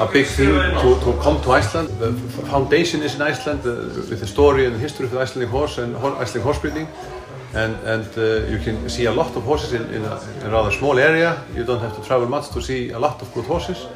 a, 0.00 0.06
a 0.06 0.12
big 0.12 0.26
thing 0.26 0.52
to, 0.82 1.00
to 1.04 1.12
come 1.22 1.40
to 1.42 1.52
Iceland. 1.52 1.88
The 1.98 2.12
foundation 2.50 3.02
is 3.02 3.14
in 3.14 3.22
Iceland 3.22 3.60
uh, 3.66 3.72
with 4.10 4.20
the 4.20 4.26
story 4.26 4.66
and 4.66 4.74
the 4.74 4.78
history 4.78 5.06
of 5.06 5.12
the 5.12 5.20
Icelandic 5.20 5.50
horse 5.50 5.78
and 5.78 5.96
Icelandic 5.96 6.42
horse 6.42 6.58
breeding. 6.58 6.88
And 7.54 7.76
and 7.86 8.06
uh, 8.18 8.50
you 8.50 8.58
can 8.58 8.88
see 8.88 9.04
a 9.06 9.12
lot 9.12 9.36
of 9.36 9.42
horses 9.44 9.72
in, 9.72 9.82
in, 9.94 10.04
a, 10.04 10.20
in 10.40 10.46
a 10.46 10.50
rather 10.50 10.70
small 10.72 10.98
area. 10.98 11.42
You 11.54 11.64
don't 11.64 11.80
have 11.80 11.94
to 11.96 12.02
travel 12.02 12.28
much 12.28 12.48
to 12.50 12.60
see 12.60 12.90
a 12.90 12.98
lot 12.98 13.22
of 13.22 13.32
good 13.34 13.44
horses. 13.44 13.86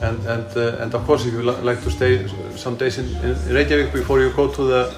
And 0.00 0.18
and 0.26 0.56
uh, 0.56 0.82
and 0.82 0.94
of 0.94 1.04
course 1.06 1.26
if 1.26 1.32
you 1.32 1.42
li- 1.42 1.62
like 1.62 1.82
to 1.82 1.90
stay 1.90 2.26
some 2.56 2.76
days 2.76 2.98
in, 2.98 3.06
in 3.06 3.34
Reykjavík 3.56 3.92
before 3.92 4.20
you 4.20 4.30
go 4.30 4.48
to 4.48 4.62
the 4.64 4.94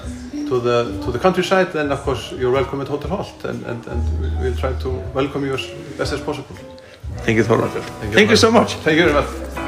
to 0.49 0.59
the 0.59 0.77
to 1.03 1.11
the 1.11 1.19
countryside 1.19 1.71
then 1.73 1.91
of 1.91 1.99
course 2.03 2.31
you're 2.31 2.51
welcome 2.51 2.81
at 2.81 2.87
Hotel 2.87 3.09
Holt 3.09 3.45
and, 3.45 3.63
and, 3.65 3.87
and 3.87 4.39
we'll 4.41 4.55
try 4.55 4.73
to 4.73 4.89
welcome 5.13 5.45
you 5.45 5.53
as 5.53 5.65
best 5.97 6.13
as 6.13 6.21
possible 6.21 6.55
Thank 7.19 7.37
you, 7.37 7.43
Thorvaldur. 7.43 7.81
Thank 7.81 8.13
Thank 8.13 8.29
you 8.29 8.35
very 8.35 8.37
so 8.37 8.51
much. 8.51 8.73
Thank 8.83 8.97
you 8.97 9.05
very 9.09 9.13
much 9.13 9.64